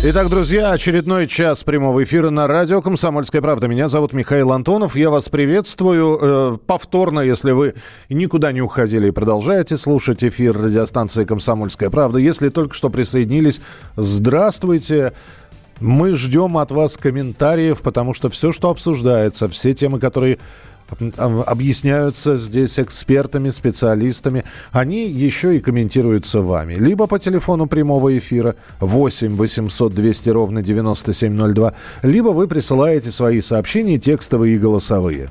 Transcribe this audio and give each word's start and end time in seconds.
Итак, 0.00 0.28
друзья, 0.28 0.70
очередной 0.70 1.26
час 1.26 1.64
прямого 1.64 2.04
эфира 2.04 2.30
на 2.30 2.46
радио 2.46 2.80
«Комсомольская 2.80 3.42
правда». 3.42 3.66
Меня 3.66 3.88
зовут 3.88 4.12
Михаил 4.12 4.52
Антонов. 4.52 4.94
Я 4.94 5.10
вас 5.10 5.28
приветствую. 5.28 6.18
Э, 6.22 6.58
повторно, 6.64 7.18
если 7.18 7.50
вы 7.50 7.74
никуда 8.08 8.52
не 8.52 8.62
уходили 8.62 9.08
и 9.08 9.10
продолжаете 9.10 9.76
слушать 9.76 10.22
эфир 10.22 10.56
радиостанции 10.56 11.24
«Комсомольская 11.24 11.90
правда». 11.90 12.20
Если 12.20 12.48
только 12.48 12.76
что 12.76 12.90
присоединились, 12.90 13.60
здравствуйте. 13.96 15.14
Мы 15.80 16.14
ждем 16.14 16.58
от 16.58 16.70
вас 16.70 16.96
комментариев, 16.96 17.80
потому 17.80 18.14
что 18.14 18.30
все, 18.30 18.52
что 18.52 18.70
обсуждается, 18.70 19.48
все 19.48 19.74
темы, 19.74 19.98
которые 19.98 20.38
объясняются 21.16 22.36
здесь 22.36 22.78
экспертами, 22.78 23.50
специалистами. 23.50 24.44
Они 24.72 25.08
еще 25.08 25.56
и 25.56 25.60
комментируются 25.60 26.40
вами. 26.40 26.74
Либо 26.74 27.06
по 27.06 27.18
телефону 27.18 27.66
прямого 27.66 28.16
эфира 28.16 28.56
8 28.80 29.36
800 29.36 29.94
200 29.94 30.28
ровно 30.30 30.62
9702, 30.62 31.74
либо 32.02 32.28
вы 32.28 32.48
присылаете 32.48 33.10
свои 33.10 33.40
сообщения 33.40 33.98
текстовые 33.98 34.56
и 34.56 34.58
голосовые. 34.58 35.30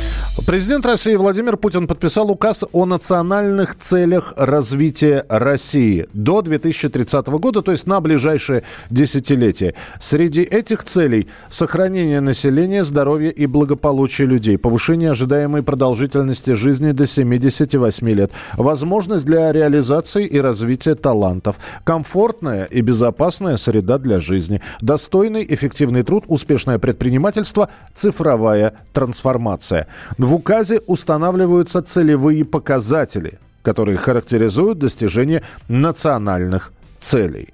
Президент 0.37 0.85
России 0.85 1.13
Владимир 1.15 1.57
Путин 1.57 1.87
подписал 1.87 2.31
указ 2.31 2.63
о 2.71 2.85
национальных 2.85 3.77
целях 3.77 4.33
развития 4.37 5.25
России 5.27 6.07
до 6.13 6.41
2030 6.41 7.27
года, 7.27 7.61
то 7.61 7.73
есть 7.73 7.85
на 7.85 7.99
ближайшее 7.99 8.63
десятилетие. 8.89 9.75
Среди 9.99 10.41
этих 10.41 10.85
целей 10.85 11.27
сохранение 11.49 12.21
населения, 12.21 12.85
здоровья 12.85 13.29
и 13.29 13.45
благополучия 13.45 14.25
людей, 14.25 14.57
повышение 14.57 15.11
ожидаемой 15.11 15.63
продолжительности 15.63 16.51
жизни 16.51 16.93
до 16.93 17.05
78 17.05 18.09
лет, 18.09 18.31
возможность 18.53 19.25
для 19.25 19.51
реализации 19.51 20.25
и 20.25 20.39
развития 20.39 20.95
талантов, 20.95 21.57
комфортная 21.83 22.63
и 22.65 22.79
безопасная 22.79 23.57
среда 23.57 23.97
для 23.97 24.21
жизни, 24.21 24.61
достойный 24.79 25.45
эффективный 25.47 26.03
труд, 26.03 26.23
успешное 26.27 26.79
предпринимательство, 26.79 27.69
цифровая 27.93 28.73
трансформация. 28.93 29.87
В 30.21 30.35
указе 30.35 30.79
устанавливаются 30.85 31.81
целевые 31.81 32.45
показатели, 32.45 33.39
которые 33.63 33.97
характеризуют 33.97 34.77
достижение 34.77 35.41
национальных 35.67 36.73
целей. 36.99 37.49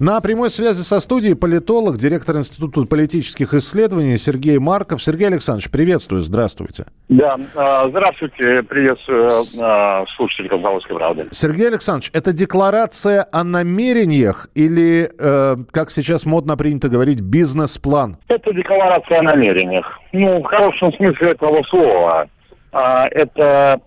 На 0.00 0.20
прямой 0.20 0.50
связи 0.50 0.82
со 0.82 1.00
студией 1.00 1.34
политолог, 1.34 1.96
директор 1.96 2.36
Института 2.36 2.82
политических 2.86 3.54
исследований 3.54 4.16
Сергей 4.16 4.58
Марков. 4.58 5.02
Сергей 5.02 5.28
Александрович, 5.28 5.70
приветствую, 5.70 6.22
здравствуйте. 6.22 6.86
Да, 7.08 7.38
а, 7.54 7.88
здравствуйте, 7.88 8.62
приветствую 8.62 9.28
а, 9.60 10.04
слушателей 10.16 10.48
«Комсомольской 10.48 10.96
правды». 10.96 11.24
Сергей 11.30 11.68
Александрович, 11.68 12.10
это 12.14 12.32
декларация 12.32 13.26
о 13.32 13.44
намерениях 13.44 14.48
или, 14.54 15.10
э, 15.18 15.56
как 15.70 15.90
сейчас 15.90 16.26
модно 16.26 16.56
принято 16.56 16.88
говорить, 16.88 17.20
бизнес-план? 17.20 18.16
Это 18.28 18.52
декларация 18.52 19.20
о 19.20 19.22
намерениях. 19.22 20.00
Ну, 20.12 20.40
в 20.40 20.44
хорошем 20.44 20.92
смысле 20.94 21.32
этого 21.32 21.62
слова. 21.64 22.28
А, 22.72 23.06
это 23.08 23.80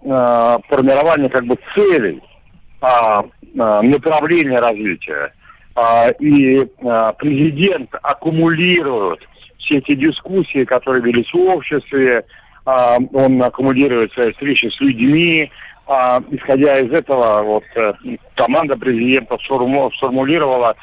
формирование 0.70 1.30
как 1.30 1.46
бы 1.46 1.58
целей, 1.74 2.22
направления 3.54 4.59
развития. 4.59 5.34
А, 5.75 6.09
и 6.19 6.66
а, 6.84 7.12
президент 7.13 7.90
аккумулирует 8.02 9.19
все 9.58 9.78
эти 9.80 9.94
дискуссии, 9.96 10.63
которые 10.63 11.03
велись 11.03 11.31
в 11.34 11.38
обществе, 11.38 12.24
а, 12.66 12.97
он 13.13 13.44
аккумулирует 13.44 14.14
свои 14.14 14.31
встречи 14.31 14.68
с 14.68 14.80
людьми, 14.80 15.52
исходя 16.31 16.80
из 16.80 16.91
этого, 16.91 17.44
вот 17.44 17.64
э, 17.75 17.94
команда 18.34 18.75
президента 18.75 19.38
сформулировала 19.38 20.75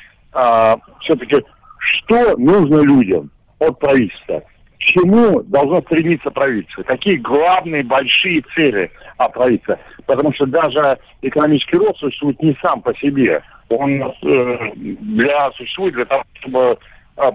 все-таки, 1.01 1.43
что 1.79 2.37
нужно 2.37 2.83
людям 2.83 3.29
от 3.59 3.81
правительства, 3.81 4.45
к 4.77 4.79
чему 4.79 5.43
должно 5.43 5.83
стремиться 5.83 6.31
правительство, 6.31 6.85
какие 6.85 7.17
главные 7.17 7.83
большие 7.83 8.43
цели 8.55 8.93
от 9.17 9.33
правительства. 9.33 9.81
Потому 10.07 10.33
что 10.35 10.47
даже 10.47 10.99
экономический 11.23 11.79
рост 11.79 11.99
существует 11.99 12.41
не 12.41 12.57
сам 12.63 12.81
по 12.81 12.95
себе, 12.95 13.43
он 13.77 14.03
э, 14.03 14.73
для, 14.75 15.51
существует 15.53 15.95
для 15.95 16.05
того, 16.05 16.25
чтобы 16.35 16.79
э, 17.17 17.31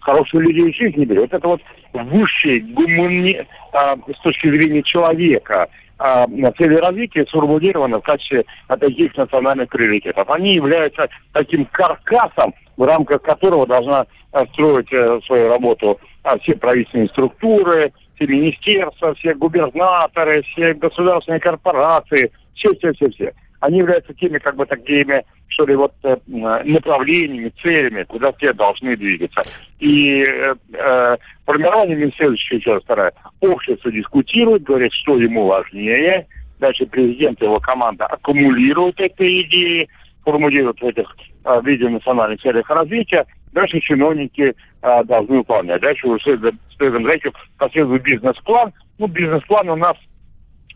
хорошие 0.00 0.42
люди 0.42 0.72
жизни 0.72 1.04
были. 1.04 1.20
Вот 1.20 1.32
это 1.32 1.46
вот 1.46 1.60
высшие 1.92 2.60
гумани... 2.60 3.46
э, 3.72 3.96
с 4.14 4.20
точки 4.20 4.48
зрения 4.48 4.82
человека 4.82 5.68
э, 5.98 6.26
цели 6.58 6.74
развития 6.76 7.26
сформулированы 7.26 7.98
в 7.98 8.02
качестве 8.02 8.44
таких 8.68 9.16
национальных 9.16 9.68
приоритетов. 9.68 10.28
Они 10.30 10.54
являются 10.54 11.08
таким 11.32 11.64
каркасом, 11.66 12.54
в 12.76 12.82
рамках 12.82 13.22
которого 13.22 13.66
должна 13.66 14.06
строить 14.52 14.92
э, 14.92 15.20
свою 15.26 15.48
работу 15.48 16.00
э, 16.24 16.38
все 16.42 16.56
правительственные 16.56 17.08
структуры, 17.08 17.92
все 18.14 18.26
министерства, 18.26 19.14
все 19.14 19.34
губернаторы, 19.34 20.42
все 20.42 20.74
государственные 20.74 21.40
корпорации, 21.40 22.30
все-все-все-все 22.54 23.32
они 23.60 23.78
являются 23.78 24.12
теми, 24.14 24.38
как 24.38 24.56
бы 24.56 24.66
такими, 24.66 25.24
что 25.50 25.66
ли, 25.66 25.74
вот 25.74 25.92
э, 26.04 26.16
направлениями, 26.26 27.52
целями, 27.62 28.04
куда 28.04 28.32
все 28.32 28.52
должны 28.52 28.96
двигаться. 28.96 29.42
И 29.78 30.22
э, 30.22 30.54
э, 30.72 31.16
формирование 31.44 32.10
следующее, 32.16 32.58
еще 32.58 32.74
раз 32.74 32.82
вторая, 32.84 33.12
общество 33.40 33.90
дискутирует, 33.90 34.62
говорит, 34.62 34.92
что 34.92 35.18
ему 35.18 35.46
важнее, 35.46 36.26
дальше 36.60 36.86
президент 36.86 37.42
и 37.42 37.44
его 37.44 37.58
команда 37.58 38.06
аккумулируют 38.06 39.00
эти 39.00 39.42
идеи, 39.42 39.88
формулируют 40.24 40.80
в 40.80 40.86
этих 40.86 41.14
э, 41.44 41.60
виде 41.64 41.88
национальных 41.88 42.40
целях 42.40 42.70
развития, 42.70 43.26
дальше 43.52 43.80
чиновники 43.80 44.54
э, 44.82 45.04
должны 45.04 45.38
выполнять. 45.38 45.80
Дальше 45.80 46.06
уже 46.06 46.22
следом, 46.22 46.58
следом 46.76 47.04
за 47.04 47.10
этим 47.12 47.32
последует 47.58 48.02
бизнес-план. 48.02 48.72
Ну, 48.98 49.08
бизнес-план 49.08 49.68
у 49.68 49.76
нас 49.76 49.96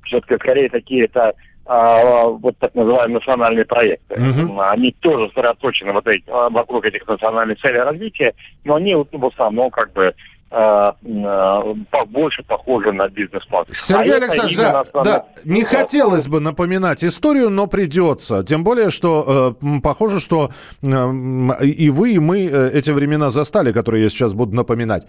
все-таки 0.04 0.34
скорее 0.34 0.68
такие-то 0.68 1.32
а, 1.66 2.26
вот 2.26 2.58
так 2.58 2.74
называемые 2.74 3.14
национальные 3.14 3.64
проекты. 3.64 4.14
Угу. 4.14 4.60
Они 4.60 4.92
тоже 5.00 5.28
сосредоточены 5.28 5.92
вот 5.92 6.06
эти, 6.06 6.24
а, 6.28 6.50
вокруг 6.50 6.84
этих 6.84 7.06
национальных 7.06 7.58
целей 7.60 7.80
развития, 7.80 8.34
но 8.64 8.74
они 8.74 8.94
вот, 8.94 9.08
в 9.10 9.26
основном 9.26 9.70
как 9.70 9.92
бы 9.92 10.14
а, 10.50 10.94
побольше 11.90 12.42
похожи 12.44 12.92
на 12.92 13.08
бизнес-план. 13.08 13.64
Сергей 13.72 14.12
а 14.12 14.16
Александрович, 14.16 14.56
да, 14.56 14.80
основной... 14.80 15.12
да, 15.12 15.26
не 15.44 15.64
хотелось 15.64 16.28
бы 16.28 16.38
напоминать 16.38 17.02
историю, 17.02 17.50
но 17.50 17.66
придется. 17.66 18.44
Тем 18.44 18.62
более, 18.62 18.90
что 18.90 19.56
э, 19.60 19.80
похоже, 19.82 20.20
что 20.20 20.50
э, 20.82 20.86
и 21.64 21.90
вы, 21.90 22.12
и 22.12 22.18
мы 22.18 22.46
э, 22.46 22.70
эти 22.72 22.90
времена 22.90 23.30
застали, 23.30 23.72
которые 23.72 24.04
я 24.04 24.10
сейчас 24.10 24.34
буду 24.34 24.54
напоминать. 24.54 25.06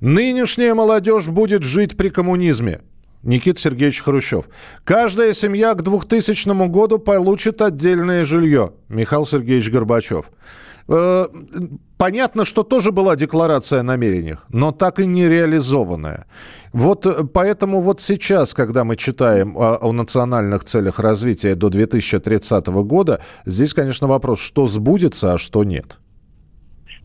Нынешняя 0.00 0.74
молодежь 0.74 1.26
будет 1.26 1.64
жить 1.64 1.96
при 1.96 2.08
коммунизме. 2.08 2.80
Никита 3.22 3.60
Сергеевич 3.60 4.02
Хрущев. 4.02 4.48
Каждая 4.84 5.34
семья 5.34 5.74
к 5.74 5.82
2000 5.82 6.68
году 6.68 6.98
получит 6.98 7.60
отдельное 7.60 8.24
жилье. 8.24 8.72
Михаил 8.88 9.26
Сергеевич 9.26 9.70
Горбачев. 9.70 10.30
Э, 10.88 11.26
понятно, 11.98 12.44
что 12.44 12.62
тоже 12.62 12.92
была 12.92 13.14
декларация 13.14 13.80
о 13.80 13.82
намерениях, 13.82 14.46
но 14.48 14.72
так 14.72 15.00
и 15.00 15.06
не 15.06 15.28
реализованная. 15.28 16.26
Вот 16.72 17.04
э, 17.04 17.24
поэтому 17.24 17.82
вот 17.82 18.00
сейчас, 18.00 18.54
когда 18.54 18.84
мы 18.84 18.96
читаем 18.96 19.56
о, 19.56 19.78
о 19.82 19.92
национальных 19.92 20.64
целях 20.64 20.98
развития 20.98 21.54
до 21.54 21.68
2030 21.68 22.66
года, 22.68 23.20
здесь, 23.44 23.74
конечно, 23.74 24.06
вопрос, 24.06 24.40
что 24.40 24.66
сбудется, 24.66 25.34
а 25.34 25.38
что 25.38 25.62
нет. 25.62 25.98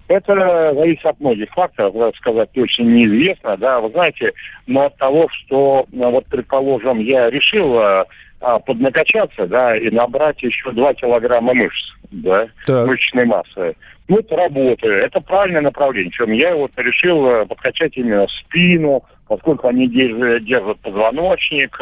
Это 0.08 0.74
зависит 0.76 1.06
от 1.06 1.20
многих 1.20 1.50
факторов, 1.52 1.96
надо 1.96 2.18
сказать, 2.18 2.52
точно 2.52 2.84
неизвестно, 2.84 3.56
да, 3.56 3.80
вы 3.80 3.90
знаете, 3.92 4.34
но 4.68 4.86
от 4.86 4.98
того, 4.98 5.30
что, 5.30 5.86
ну, 5.92 6.12
вот, 6.12 6.26
предположим, 6.26 7.00
я 7.00 7.30
решил 7.30 7.80
а, 7.80 8.06
а, 8.42 8.60
поднакачаться, 8.60 9.48
да, 9.48 9.78
и 9.78 9.90
набрать 9.90 10.44
еще 10.44 10.72
2 10.72 10.94
килограмма 10.96 11.54
мышц, 11.54 11.94
да, 12.12 12.48
так. 12.66 12.86
мышечной 12.88 13.26
массы. 13.26 13.76
Ну, 14.10 14.20
это 14.20 14.36
работает, 14.36 15.06
это 15.06 15.22
правильное 15.22 15.62
направление. 15.62 16.12
Чем 16.12 16.34
я 16.34 16.54
вот 16.54 16.72
решил 16.76 17.26
э, 17.26 17.46
подкачать 17.46 17.96
именно 17.96 18.28
спину, 18.28 19.06
поскольку 19.30 19.70
они 19.70 19.88
держат, 19.88 20.44
держат 20.44 20.80
позвоночник, 20.80 21.80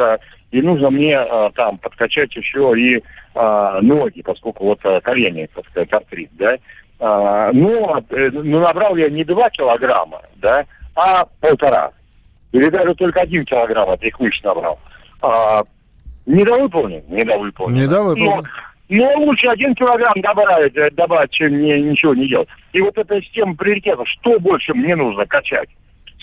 и 0.52 0.62
нужно 0.62 0.92
мне 0.92 1.20
там 1.56 1.80
подкачать 1.80 2.36
еще 2.36 2.74
и 2.78 3.02
ноги, 3.34 4.22
поскольку 4.22 4.66
вот 4.66 4.82
колени, 5.02 5.50
так 5.56 5.66
сказать, 5.70 5.92
артрит, 5.92 6.30
да. 6.34 6.58
Но 7.02 7.52
ну, 7.52 8.60
набрал 8.60 8.96
я 8.96 9.10
не 9.10 9.24
2 9.24 9.50
килограмма, 9.50 10.22
да, 10.36 10.66
а 10.96 11.26
полтора. 11.40 11.92
Или 12.52 12.70
даже 12.70 12.94
только 12.94 13.22
один 13.22 13.44
килограмм 13.44 13.90
от 13.90 14.04
их 14.04 14.20
мышц 14.20 14.44
набрал. 14.44 14.80
А, 15.22 15.64
недовыполнен, 16.28 17.04
недовыполнен. 17.08 17.76
Недовыполнен. 17.76 18.48
Но, 18.90 19.04
но 19.14 19.20
лучше 19.26 19.48
один 19.48 19.74
килограмм 19.74 20.14
добавить, 20.22 20.78
э, 20.78 20.92
добавить, 20.92 21.32
чем 21.32 21.60
не, 21.60 21.82
ничего 21.82 22.14
не 22.14 22.28
делать. 22.28 22.50
И 22.74 22.82
вот 22.82 22.96
эта 22.98 23.20
система 23.22 23.56
приоритетов, 23.56 24.08
что 24.08 24.40
больше 24.40 24.76
мне 24.76 24.96
нужно 24.96 25.26
качать? 25.26 25.70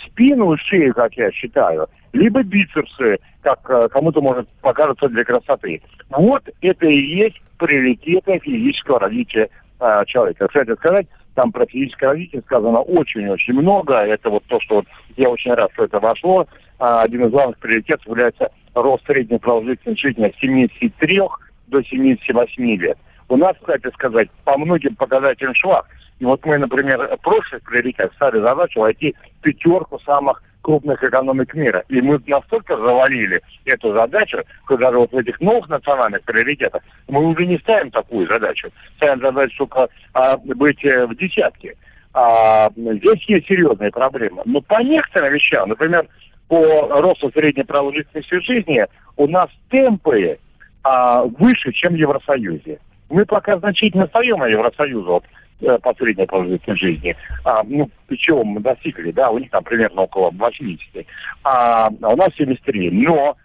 Спину 0.06 0.52
и 0.52 0.58
шею, 0.58 0.94
как 0.94 1.14
я 1.14 1.32
считаю, 1.32 1.88
либо 2.12 2.44
бицепсы, 2.44 3.18
как 3.42 3.68
э, 3.68 3.88
кому-то 3.88 4.20
может 4.20 4.48
покажется 4.60 5.08
для 5.08 5.24
красоты. 5.24 5.82
Вот 6.10 6.48
это 6.60 6.86
и 6.86 7.00
есть 7.00 7.40
приоритеты 7.58 8.38
физического 8.38 9.00
развития 9.00 9.48
э, 9.80 10.04
человека. 10.06 10.48
Кстати 10.48 10.74
сказать, 10.76 11.06
там 11.34 11.52
про 11.52 11.66
физическое 11.66 12.06
развитие 12.08 12.42
сказано 12.42 12.80
очень-очень 12.80 13.54
много. 13.54 13.94
Это 13.94 14.28
вот 14.30 14.44
то, 14.46 14.60
что 14.60 14.76
вот 14.76 14.86
я 15.16 15.30
очень 15.30 15.54
рад, 15.54 15.70
что 15.72 15.84
это 15.84 16.00
вошло. 16.00 16.46
А, 16.78 17.02
один 17.02 17.24
из 17.26 17.30
главных 17.30 17.58
приоритетов 17.58 18.06
является 18.06 18.50
рост 18.74 19.06
средней 19.06 19.38
продолжительности 19.38 20.00
жизни 20.00 20.32
с 20.36 20.40
73 20.40 21.20
до 21.68 21.82
78 21.82 22.76
лет. 22.76 22.98
У 23.28 23.36
нас, 23.36 23.56
кстати 23.60 23.88
сказать, 23.94 24.28
по 24.44 24.58
многим 24.58 24.96
показателям 24.96 25.54
швах. 25.54 25.86
И 26.18 26.24
вот 26.24 26.44
мы, 26.44 26.58
например, 26.58 27.16
в 27.16 27.20
прошлых 27.20 27.62
приоритетах 27.62 28.14
ставили 28.14 28.40
задачу 28.40 28.80
войти 28.80 29.14
в 29.38 29.42
пятерку 29.42 30.00
самых 30.00 30.42
крупных 30.68 31.02
экономик 31.02 31.54
мира. 31.54 31.82
И 31.88 32.02
мы 32.02 32.20
настолько 32.26 32.76
завалили 32.76 33.40
эту 33.64 33.94
задачу, 33.94 34.42
что 34.66 34.76
даже 34.76 34.98
вот 34.98 35.10
в 35.12 35.16
этих 35.16 35.40
новых 35.40 35.66
национальных 35.70 36.22
приоритетах 36.24 36.82
мы 37.08 37.24
уже 37.24 37.46
не 37.46 37.56
ставим 37.60 37.90
такую 37.90 38.28
задачу. 38.28 38.68
Ставим 38.96 39.22
задачу 39.22 39.56
только 39.56 39.88
а, 40.12 40.36
быть 40.36 40.84
э, 40.84 41.06
в 41.06 41.16
десятке. 41.16 41.74
А, 42.12 42.68
здесь 42.76 43.22
есть 43.28 43.46
серьезные 43.46 43.90
проблемы. 43.90 44.42
Но 44.44 44.60
по 44.60 44.82
некоторым 44.82 45.32
вещам, 45.32 45.70
например, 45.70 46.06
по 46.48 47.00
росту 47.00 47.30
средней 47.30 47.64
продолжительности 47.64 48.38
жизни 48.40 48.84
у 49.16 49.26
нас 49.26 49.48
темпы 49.70 50.38
а, 50.84 51.22
выше, 51.22 51.72
чем 51.72 51.94
в 51.94 51.96
Евросоюзе. 51.96 52.78
Мы 53.08 53.24
пока 53.24 53.56
значительно 53.56 54.04
отстаем 54.04 54.42
от 54.42 54.50
Евросоюза 54.50 55.12
вот, 55.12 55.24
э, 55.60 55.78
по 55.78 55.94
средней 55.94 56.26
продолжительности 56.26 56.84
жизни. 56.84 57.16
А, 57.44 57.62
ну, 57.64 57.90
причем 58.06 58.46
мы 58.46 58.60
достигли, 58.60 59.10
да, 59.10 59.30
у 59.30 59.38
них 59.38 59.50
там 59.50 59.64
примерно 59.64 60.02
около 60.02 60.30
80. 60.30 61.06
А, 61.44 61.86
а 61.86 62.08
у 62.08 62.16
нас 62.16 62.34
73. 62.36 62.90
Но 62.90 63.36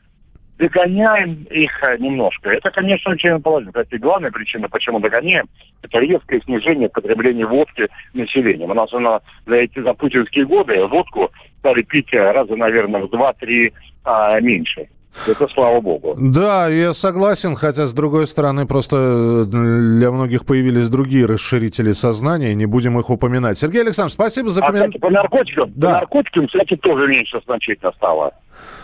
догоняем 0.57 1.44
их 1.50 1.71
э, 1.83 1.98
немножко. 1.98 2.50
Это, 2.50 2.71
конечно, 2.71 3.12
очень 3.12 3.42
положительно. 3.42 3.83
Кстати, 3.83 4.00
главная 4.00 4.31
причина, 4.31 4.69
почему 4.69 5.00
догоняем, 5.00 5.45
это 5.81 6.00
резкое 6.00 6.42
снижение 6.42 6.89
потребления 6.89 7.45
водки 7.45 7.88
населением. 8.13 8.71
У 8.71 8.74
нас 8.74 8.94
она 8.94 9.21
за 9.45 9.56
эти 9.56 9.80
за 9.80 9.94
путинские 9.94 10.45
годы 10.45 10.86
водку 10.86 11.31
стали 11.60 11.81
пить 11.81 12.13
раза, 12.13 12.56
наверное, 12.56 13.01
в 13.01 13.13
2-3 13.13 13.74
а, 14.04 14.39
меньше. 14.39 14.88
Это 15.27 15.48
слава 15.48 15.80
богу. 15.80 16.15
Да, 16.18 16.68
я 16.68 16.94
согласен, 16.94 17.56
хотя 17.56 17.86
с 17.86 17.94
другой 17.94 18.27
стороны 18.27 18.65
просто 18.65 18.95
э, 18.98 19.45
для 19.45 20.12
многих 20.12 20.45
появились 20.45 20.89
другие 20.89 21.25
расширители 21.25 21.92
сознания, 21.92 22.54
не 22.56 22.65
будем 22.65 23.00
их 23.00 23.10
упоминать. 23.10 23.57
Сергей 23.57 23.81
Александрович, 23.81 24.13
спасибо 24.13 24.50
за 24.50 24.62
комментарий. 24.62 24.98
А, 24.98 25.00
по 25.00 25.10
наркотикам, 25.10 25.71
да. 25.75 25.88
по 25.88 25.94
наркотикам, 25.94 26.48
кстати, 26.48 26.75
тоже 26.75 27.07
меньше 27.07 27.39
значительно 27.45 27.92
стало. 27.94 28.33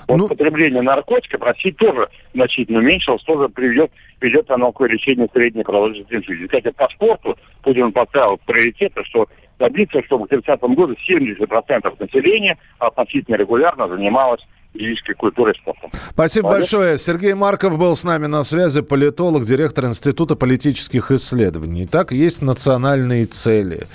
Вот 0.07 0.17
ну... 0.17 0.27
потребление 0.27 0.81
наркотиков 0.81 1.41
в 1.41 1.43
России 1.43 1.71
тоже 1.71 2.09
значительно 2.33 2.79
уменьшилось, 2.79 3.23
тоже 3.23 3.49
приведет, 3.49 3.91
ведет 4.21 4.49
оно 4.51 4.71
к 4.71 4.79
увеличению 4.79 5.29
средней 5.33 5.63
продолжительности 5.63 6.31
жизни. 6.31 6.45
Кстати, 6.45 6.71
по 6.71 6.87
спорту 6.89 7.37
Путин 7.63 7.91
поставил 7.91 8.39
приоритеты, 8.45 9.03
что 9.03 9.27
добиться, 9.59 10.01
чтобы 10.05 10.25
к 10.25 10.29
30 10.29 10.61
году 10.61 10.95
70% 11.07 11.95
населения 11.99 12.57
относительно 12.79 13.35
регулярно 13.35 13.87
занималось 13.87 14.41
физической 14.73 15.13
культурой 15.13 15.53
и 15.53 15.57
спортом. 15.57 15.91
Спасибо 16.11 16.47
Молодец. 16.47 16.71
большое. 16.71 16.97
Сергей 16.97 17.33
Марков 17.33 17.77
был 17.77 17.95
с 17.95 18.03
нами 18.03 18.27
на 18.27 18.43
связи, 18.43 18.81
политолог, 18.81 19.43
директор 19.43 19.85
Института 19.85 20.35
политических 20.35 21.11
исследований. 21.11 21.85
Итак, 21.85 22.11
есть 22.11 22.41
национальные 22.41 23.25
цели 23.25 23.87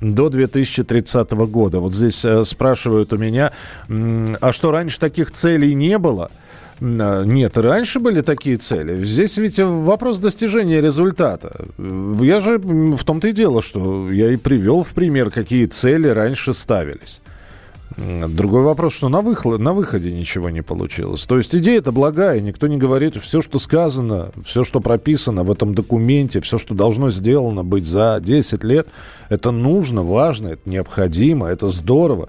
до 0.00 0.28
2030 0.28 1.30
года. 1.32 1.80
Вот 1.80 1.94
здесь 1.94 2.24
э, 2.24 2.44
спрашивают 2.44 3.12
у 3.12 3.18
меня, 3.18 3.52
а 3.88 4.52
что, 4.52 4.70
раньше 4.70 4.98
таких 4.98 5.30
целей 5.30 5.74
не 5.74 5.98
было? 5.98 6.30
А, 6.80 7.22
нет, 7.24 7.56
раньше 7.56 8.00
были 8.00 8.22
такие 8.22 8.56
цели. 8.56 9.04
Здесь 9.04 9.38
ведь 9.38 9.58
вопрос 9.60 10.18
достижения 10.18 10.80
результата. 10.80 11.66
Я 11.78 12.40
же 12.40 12.58
в 12.58 13.04
том-то 13.04 13.28
и 13.28 13.32
дело, 13.32 13.62
что 13.62 14.10
я 14.10 14.32
и 14.32 14.36
привел 14.36 14.82
в 14.82 14.92
пример, 14.92 15.30
какие 15.30 15.66
цели 15.66 16.08
раньше 16.08 16.54
ставились. 16.54 17.20
Другой 17.96 18.62
вопрос, 18.62 18.94
что 18.94 19.08
на, 19.08 19.20
выход, 19.20 19.58
на 19.58 19.72
выходе 19.72 20.12
ничего 20.12 20.50
не 20.50 20.62
получилось. 20.62 21.24
То 21.26 21.38
есть 21.38 21.54
идея 21.54 21.78
это 21.78 21.92
благая, 21.92 22.40
никто 22.40 22.66
не 22.66 22.76
говорит, 22.76 23.16
все, 23.16 23.40
что 23.40 23.58
сказано, 23.58 24.30
все, 24.44 24.64
что 24.64 24.80
прописано 24.80 25.44
в 25.44 25.50
этом 25.50 25.74
документе, 25.74 26.40
все, 26.40 26.58
что 26.58 26.74
должно 26.74 27.10
сделано 27.10 27.64
быть 27.64 27.84
за 27.84 28.18
10 28.20 28.64
лет, 28.64 28.88
это 29.28 29.50
нужно, 29.50 30.02
важно, 30.02 30.48
это 30.48 30.68
необходимо, 30.68 31.46
это 31.46 31.70
здорово. 31.70 32.28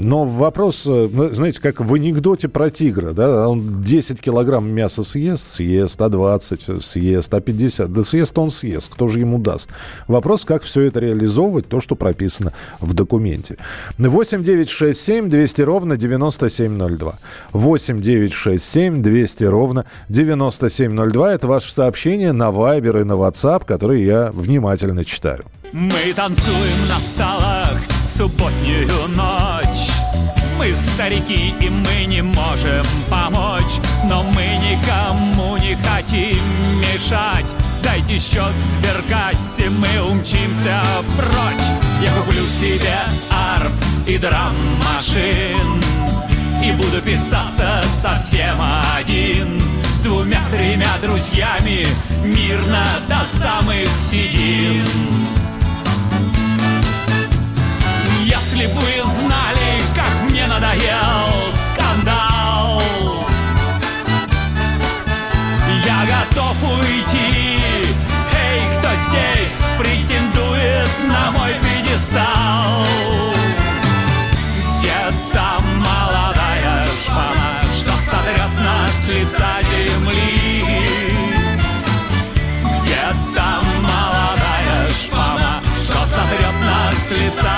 Но 0.00 0.24
вопрос, 0.24 0.86
э, 0.86 1.08
ну, 1.12 1.28
знаете, 1.34 1.60
как 1.60 1.80
в 1.80 1.92
анекдоте 1.92 2.48
про 2.48 2.70
тигра, 2.70 3.12
да, 3.12 3.48
он 3.48 3.82
10 3.82 4.20
килограмм 4.20 4.70
мяса 4.70 5.02
съест, 5.02 5.50
съест, 5.54 6.00
а 6.00 6.08
20 6.08 6.80
съест, 6.80 7.34
а 7.34 7.40
50, 7.40 7.88
да 7.88 8.04
съест 8.04 8.38
он 8.38 8.50
съест, 8.50 8.92
кто 8.92 9.08
же 9.08 9.18
ему 9.18 9.38
даст? 9.38 9.70
Вопрос, 10.06 10.44
как 10.44 10.62
все 10.62 10.82
это 10.82 11.00
реализовывать, 11.00 11.68
то, 11.68 11.80
что 11.80 11.96
прописано 11.96 12.52
в 12.80 12.94
документе. 12.94 13.56
8 13.98 14.44
9 14.44 14.68
6 14.68 15.00
7 15.00 15.28
200 15.28 15.62
ровно 15.62 15.96
9702. 15.96 17.18
8 17.52 18.00
9 18.00 18.32
6 18.32 18.64
7 18.64 19.02
200 19.02 19.44
ровно 19.44 19.84
9702. 20.08 21.32
Это 21.32 21.48
ваше 21.48 21.74
сообщение 21.74 22.30
на 22.30 22.50
Viber 22.50 23.00
и 23.00 23.04
на 23.04 23.14
WhatsApp, 23.14 23.64
которые 23.66 24.06
я 24.06 24.30
внимательно 24.32 25.04
читаю. 25.04 25.44
Мы 25.72 26.14
танцуем 26.14 26.88
на 26.88 26.98
столах 27.00 27.78
субботнюю 28.18 28.88
ночь 29.10 29.67
Мы 30.58 30.74
старики 30.74 31.54
и 31.60 31.70
мы 31.70 32.04
не 32.06 32.20
можем 32.20 32.84
помочь. 33.08 33.78
Но 34.08 34.24
мы 34.24 34.42
никому 34.42 35.56
не 35.56 35.76
хотим 35.76 36.42
мешать. 36.80 37.46
Дайте 37.80 38.18
счет 38.18 38.52
в 38.52 38.80
сберкассе, 38.80 39.70
мы 39.70 39.88
умчимся 40.10 40.82
прочь. 41.16 41.68
Я 42.02 42.12
куплю 42.12 42.42
себе 42.42 42.98
арп 43.30 43.72
и 44.06 44.18
драм-машин 44.18 45.82
И 46.62 46.72
буду 46.72 47.00
писаться 47.02 47.84
совсем 48.02 48.56
один. 48.96 49.60
С 49.96 50.00
двумя-тремя 50.00 50.90
друзьями 51.00 51.86
Мирно 52.24 52.84
до 53.08 53.38
самых 53.38 53.88
седин. 54.10 54.86
Если 58.24 58.66
бы 58.66 58.97
надоел 60.58 61.54
скандал 61.72 62.82
Я 65.84 66.00
готов 66.04 66.56
уйти 66.62 67.60
Эй, 68.34 68.62
кто 68.78 68.88
здесь 69.08 69.58
претендует 69.78 70.90
на 71.08 71.30
мой 71.30 71.54
пьедестал? 71.62 72.84
Где 74.80 75.14
там 75.32 75.62
молодая 75.78 76.84
шпана, 77.04 77.62
что 77.72 77.92
сотрет 78.10 78.52
нас 78.58 78.90
с 79.04 79.08
лица 79.08 79.60
земли? 79.62 80.64
Где 82.80 83.14
там 83.36 83.64
молодая 83.80 84.88
шпана, 84.88 85.62
что 85.78 85.94
сотрет 86.06 86.60
нас 86.60 86.94
с 86.94 87.10
лица 87.10 87.57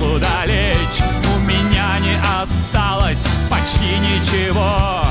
некуда 0.00 0.44
лечь 0.46 1.02
У 1.34 1.38
меня 1.40 1.98
не 2.00 2.16
осталось 2.18 3.24
почти 3.50 3.98
ничего 3.98 5.04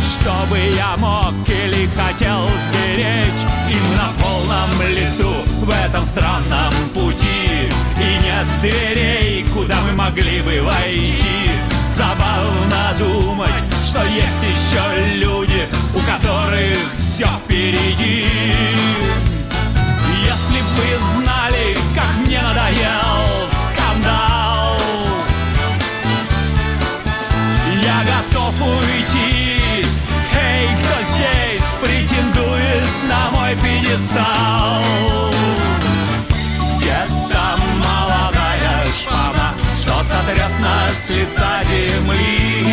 Чтобы 0.00 0.58
я 0.58 0.96
мог 0.96 1.34
или 1.48 1.88
хотел 1.96 2.48
сберечь. 2.48 3.44
И 3.68 3.76
на 3.94 4.22
полном 4.22 4.88
лету 4.88 5.34
в 5.62 5.70
этом 5.70 6.06
странном 6.06 6.72
пути. 6.94 7.68
И 7.98 8.24
нет 8.24 8.46
дверей, 8.62 9.44
куда 9.52 9.76
мы 9.82 9.92
могли 9.92 10.40
бы 10.40 10.62
войти. 10.62 11.50
Забавно 11.96 12.94
думать, 12.98 13.50
что 13.84 14.02
есть 14.04 14.42
еще 14.42 15.16
люди 15.16 15.68
У 15.94 16.00
которых 16.00 16.78
все 16.98 17.26
впереди. 17.44 18.26
Если 20.22 20.60
бы 20.76 21.22
знали, 21.22 21.76
как 21.94 22.26
мне 22.26 22.40
надоел 22.40 23.23
мой 33.54 33.62
пьедестал? 33.62 34.82
Где-то 36.78 37.58
молодая 37.76 38.84
шпана, 38.84 39.54
что 39.76 40.02
сотрет 40.04 40.60
нас 40.60 40.92
с 41.06 41.10
лица 41.10 41.62
земли 41.64 42.63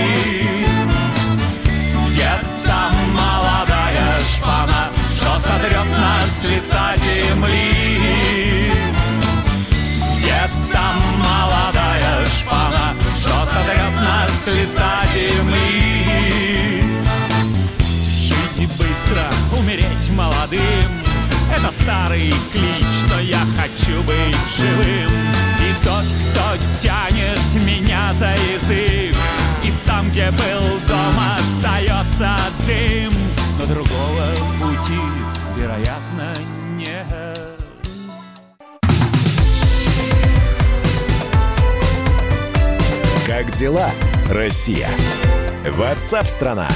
старый 22.01 22.33
клич, 22.51 22.85
но 23.09 23.19
я 23.19 23.39
хочу 23.57 24.01
быть 24.03 24.35
живым 24.57 25.11
И 25.59 25.85
тот, 25.85 26.05
кто 26.31 26.57
тянет 26.81 27.39
меня 27.65 28.13
за 28.13 28.31
язык 28.31 29.15
И 29.63 29.73
там, 29.85 30.09
где 30.09 30.31
был 30.31 30.79
дом, 30.87 31.15
остается 31.35 32.37
дым 32.65 33.13
Но 33.59 33.65
другого 33.65 34.25
пути, 34.59 34.99
вероятно, 35.55 36.33
нет 36.75 37.05
Как 43.27 43.51
дела, 43.51 43.91
Россия? 44.29 44.89
Ватсап-страна! 45.67 46.67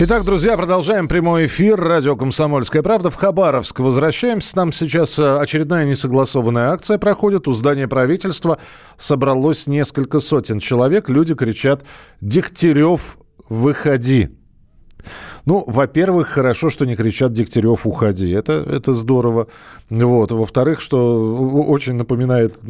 Итак, 0.00 0.24
друзья, 0.24 0.56
продолжаем 0.56 1.08
прямой 1.08 1.46
эфир. 1.46 1.74
Радио 1.74 2.14
«Комсомольская 2.14 2.84
правда» 2.84 3.10
в 3.10 3.16
Хабаровск. 3.16 3.80
Возвращаемся. 3.80 4.54
Там 4.54 4.70
сейчас 4.70 5.18
э, 5.18 5.38
очередная 5.40 5.86
несогласованная 5.86 6.70
акция 6.70 6.98
проходит. 6.98 7.48
У 7.48 7.52
здания 7.52 7.88
правительства 7.88 8.60
собралось 8.96 9.66
несколько 9.66 10.20
сотен 10.20 10.60
человек. 10.60 11.08
Люди 11.08 11.34
кричат 11.34 11.84
«Дегтярев, 12.20 13.18
выходи!». 13.48 14.37
Ну, 15.48 15.64
во-первых, 15.66 16.28
хорошо, 16.28 16.68
что 16.68 16.84
не 16.84 16.94
кричат 16.94 17.32
«Дегтярев, 17.32 17.86
уходи». 17.86 18.30
Это, 18.30 18.52
это 18.70 18.92
здорово. 18.92 19.46
Вот. 19.88 20.30
Во-вторых, 20.30 20.78
что 20.82 21.34
очень 21.66 21.94
напоминает 21.94 22.60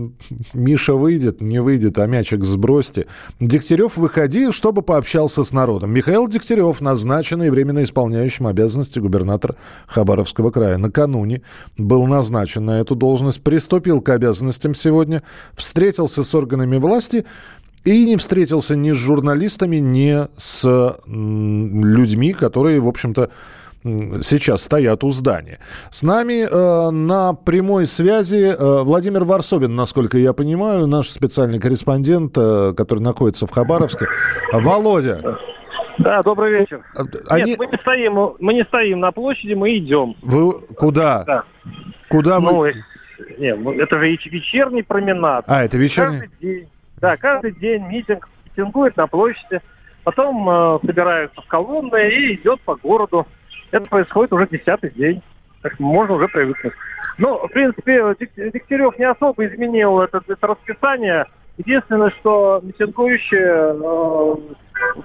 «Миша 0.54 0.94
выйдет, 0.94 1.40
не 1.40 1.60
выйдет, 1.60 1.98
а 1.98 2.06
мячик 2.06 2.44
сбросьте». 2.44 3.06
Дегтярев, 3.40 3.96
выходи, 3.96 4.52
чтобы 4.52 4.82
пообщался 4.82 5.42
с 5.42 5.52
народом. 5.52 5.90
Михаил 5.90 6.28
Дегтярев, 6.28 6.80
назначенный 6.80 7.50
временно 7.50 7.82
исполняющим 7.82 8.46
обязанности 8.46 9.00
губернатора 9.00 9.56
Хабаровского 9.88 10.52
края. 10.52 10.78
Накануне 10.78 11.42
был 11.78 12.06
назначен 12.06 12.64
на 12.64 12.78
эту 12.78 12.94
должность, 12.94 13.42
приступил 13.42 14.00
к 14.00 14.08
обязанностям 14.10 14.76
сегодня, 14.76 15.24
встретился 15.56 16.22
с 16.22 16.32
органами 16.32 16.76
власти 16.76 17.24
и 17.84 18.04
не 18.04 18.16
встретился 18.16 18.76
ни 18.76 18.92
с 18.92 18.96
журналистами, 18.96 19.76
ни 19.76 20.26
с 20.36 20.64
людьми, 21.06 22.32
которые, 22.32 22.80
в 22.80 22.88
общем-то, 22.88 23.30
сейчас 23.84 24.62
стоят 24.64 25.04
у 25.04 25.10
здания. 25.10 25.58
С 25.90 26.02
нами 26.02 26.44
э, 26.50 26.90
на 26.90 27.32
прямой 27.32 27.86
связи 27.86 28.54
э, 28.58 28.82
Владимир 28.82 29.24
Варсобин, 29.24 29.74
насколько 29.76 30.18
я 30.18 30.32
понимаю, 30.32 30.86
наш 30.86 31.08
специальный 31.08 31.60
корреспондент, 31.60 32.36
э, 32.36 32.74
который 32.76 32.98
находится 33.00 33.46
в 33.46 33.50
Хабаровске. 33.50 34.06
Володя, 34.52 35.38
Да, 35.98 36.20
добрый 36.22 36.58
вечер. 36.60 36.82
э, 36.98 37.02
они... 37.28 37.52
Нет, 37.52 37.58
мы 37.60 37.66
не 37.66 37.78
стоим, 37.78 38.34
мы 38.40 38.54
не 38.54 38.64
стоим 38.64 39.00
на 39.00 39.12
площади, 39.12 39.54
мы 39.54 39.76
идем. 39.78 40.16
Вы 40.22 40.52
куда? 40.76 41.24
Да. 41.24 41.44
Куда 42.10 42.40
Ну, 42.40 42.56
вы? 42.56 42.70
э, 42.70 42.74
не, 43.38 43.54
ну, 43.54 43.70
это 43.72 43.96
же 43.98 44.08
веч- 44.10 44.26
вечерний 44.30 44.82
променад. 44.82 45.44
А, 45.46 45.62
это 45.64 45.78
вечерний? 45.78 46.20
Каждый 46.20 46.38
день. 46.40 46.68
Да, 47.00 47.16
каждый 47.16 47.52
день 47.52 47.86
митинг 47.86 48.28
митингует 48.44 48.96
на 48.96 49.06
площади, 49.06 49.60
потом 50.04 50.48
э, 50.48 50.78
собираются 50.84 51.40
в 51.40 51.46
колонны 51.46 52.08
и 52.08 52.34
идет 52.34 52.60
по 52.62 52.76
городу. 52.76 53.26
Это 53.70 53.88
происходит 53.88 54.32
уже 54.32 54.48
десятый 54.50 54.90
день. 54.90 55.22
Так 55.62 55.74
что 55.74 55.82
можно 55.82 56.14
уже 56.14 56.28
привыкнуть. 56.28 56.72
Ну, 57.18 57.46
в 57.46 57.50
принципе, 57.50 58.14
Дегтярев 58.36 58.98
не 58.98 59.04
особо 59.04 59.46
изменил 59.46 60.00
это, 60.00 60.22
это 60.26 60.46
расписание. 60.46 61.26
Единственное, 61.56 62.10
что 62.10 62.60
митингующие 62.62 63.74
э, 63.74 64.34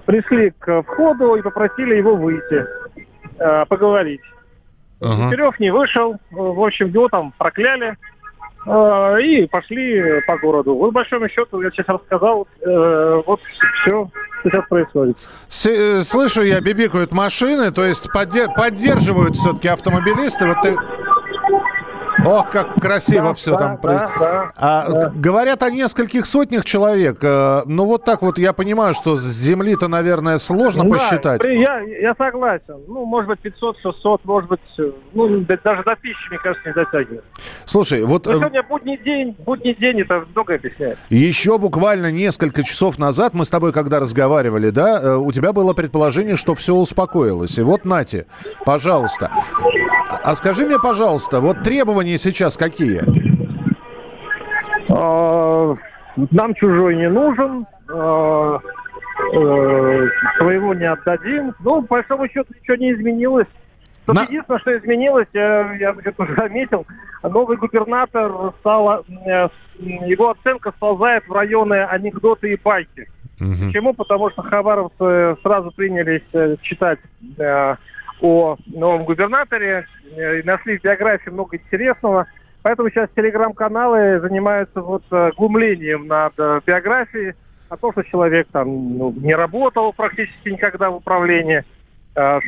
пришли 0.06 0.52
к 0.52 0.84
входу 0.84 1.36
и 1.36 1.42
попросили 1.42 1.96
его 1.96 2.16
выйти, 2.16 2.66
э, 3.40 3.66
поговорить. 3.66 4.22
Ага. 5.02 5.24
Дегтярев 5.24 5.60
не 5.60 5.72
вышел, 5.72 6.16
в 6.30 6.64
общем, 6.64 6.90
его 6.90 7.10
там 7.10 7.34
прокляли 7.38 7.98
и 8.66 9.48
пошли 9.48 10.22
по 10.26 10.38
городу. 10.38 10.76
Вот, 10.76 10.94
большому 10.94 11.28
счету, 11.30 11.62
я 11.62 11.70
сейчас 11.72 11.88
рассказал, 11.88 12.48
э, 12.62 13.22
вот 13.26 13.40
все, 13.82 14.10
сейчас 14.44 14.66
происходит. 14.70 15.18
С- 15.50 15.66
э, 15.66 16.02
слышу 16.04 16.42
я, 16.44 16.62
бибикают 16.62 17.12
машины, 17.12 17.72
то 17.72 17.84
есть 17.84 18.08
подде- 18.16 18.48
поддерживают 18.56 19.36
все-таки 19.36 19.68
автомобилисты. 19.68 20.48
Вот 20.48 20.58
ты... 20.62 20.76
Ох, 22.26 22.50
как 22.52 22.74
красиво 22.76 23.30
Да, 23.30 23.34
все 23.34 23.52
да, 23.52 23.58
там 23.58 23.72
да, 23.76 23.78
происходит. 23.78 24.20
да, 24.20 24.52
А, 24.56 24.90
да. 24.90 25.12
Говорят 25.16 25.64
о 25.64 25.70
нескольких 25.70 26.26
сотнях 26.26 26.66
человек. 26.66 27.22
Ну, 27.22 27.86
вот 27.86 28.06
так 28.06 28.22
вот 28.22 28.38
я 28.38 28.54
понимаю, 28.54 28.94
что 28.94 29.16
с 29.18 29.22
земли-то, 29.24 29.88
наверное, 29.88 30.38
сложно 30.38 30.84
Да, 30.84 30.90
посчитать. 30.90 31.42
при- 31.42 31.60
я, 31.62 31.80
я 31.80 32.14
согласен. 32.18 32.78
Ну, 32.88 33.06
может 33.06 33.30
быть, 33.30 33.40
500-600, 33.42 34.22
может 34.24 34.50
быть, 34.50 34.60
ну, 35.14 35.40
да- 35.42 35.58
даже 35.64 35.84
до 35.84 35.96
тысячи, 35.96 36.30
мне 36.30 36.40
кажется, 36.40 36.68
не 36.70 36.74
дотягивает. 36.74 37.24
Слушай, 37.66 38.04
вот 38.04 38.26
Но 38.26 38.34
э, 38.34 38.36
сегодня 38.40 38.64
будний 38.64 38.98
день, 38.98 39.36
будний 39.40 39.76
день, 39.76 40.02
это 40.02 40.24
много 40.34 40.56
объясняет. 40.56 40.98
еще 41.10 41.58
буквально 41.58 42.12
несколько 42.12 42.64
часов 42.64 42.98
назад 43.00 43.34
мы 43.34 43.46
с 43.46 43.50
тобой, 43.50 43.72
когда 43.74 44.00
разговаривали, 44.00 44.70
да, 44.70 45.00
э, 45.02 45.16
у 45.16 45.32
тебя 45.32 45.54
было 45.54 45.74
предположение, 45.74 46.38
что 46.38 46.56
все 46.56 46.74
успокоилось. 46.76 47.58
И 47.58 47.62
вот, 47.62 47.86
Нати, 47.86 48.26
пожалуйста. 48.66 49.32
А 50.10 50.32
а 50.34 50.36
скажи 50.36 50.66
мне, 50.66 50.78
пожалуйста, 50.80 51.40
вот 51.42 51.64
требования 51.64 52.13
сейчас 52.18 52.58
какие? 52.58 53.02
А, 54.90 55.76
Нам 56.32 56.54
чужой 56.56 56.96
не 56.96 57.10
нужен, 57.10 57.66
а, 57.90 58.60
э, 59.34 60.08
своего 60.38 60.74
не 60.74 60.86
отдадим. 60.86 61.54
Ну, 61.60 61.82
по 61.84 61.96
большому 61.96 62.28
счету, 62.28 62.54
ничего 62.60 62.76
не 62.78 62.92
изменилось. 62.94 63.48
Только 64.06 64.22
На- 64.22 64.28
единственное, 64.28 64.60
что 64.60 64.78
изменилось, 64.78 65.28
я, 65.34 65.74
я 65.76 65.92
уже 65.94 66.14
заметил, 66.38 66.86
новый 67.24 67.58
губернатор 67.58 68.32
стал, 68.60 69.06
э, 69.26 69.48
его 69.80 70.32
оценка 70.32 70.72
сползает 70.76 71.26
в 71.28 71.32
районы 71.32 71.84
анекдоты 71.86 72.54
и 72.54 72.60
байки. 72.62 73.08
Почему? 73.40 73.94
Потому 73.94 74.30
что 74.30 74.42
хабаровцы 74.44 75.36
сразу 75.42 75.72
принялись 75.72 76.22
э, 76.34 76.56
читать 76.62 77.00
э, 77.38 77.76
о 78.22 78.58
новом 78.68 79.06
губернаторе, 79.06 79.86
э, 80.16 80.44
нашли 80.44 80.78
в 80.78 80.84
биографии 80.84 81.30
много 81.30 81.58
интересного. 81.58 82.28
Поэтому 82.62 82.90
сейчас 82.90 83.10
телеграм-каналы 83.16 84.20
занимаются 84.22 84.82
вот 84.82 85.04
э, 85.12 85.32
глумлением 85.36 86.08
над 86.08 86.34
э, 86.38 86.62
биографией, 86.66 87.34
о 87.70 87.78
том, 87.78 87.92
что 87.92 88.04
человек 88.04 88.48
там 88.52 88.98
ну, 88.98 89.14
не 89.18 89.34
работал 89.34 89.94
практически 89.94 90.50
никогда 90.50 90.92
в 90.92 90.98
управлении, 90.98 91.64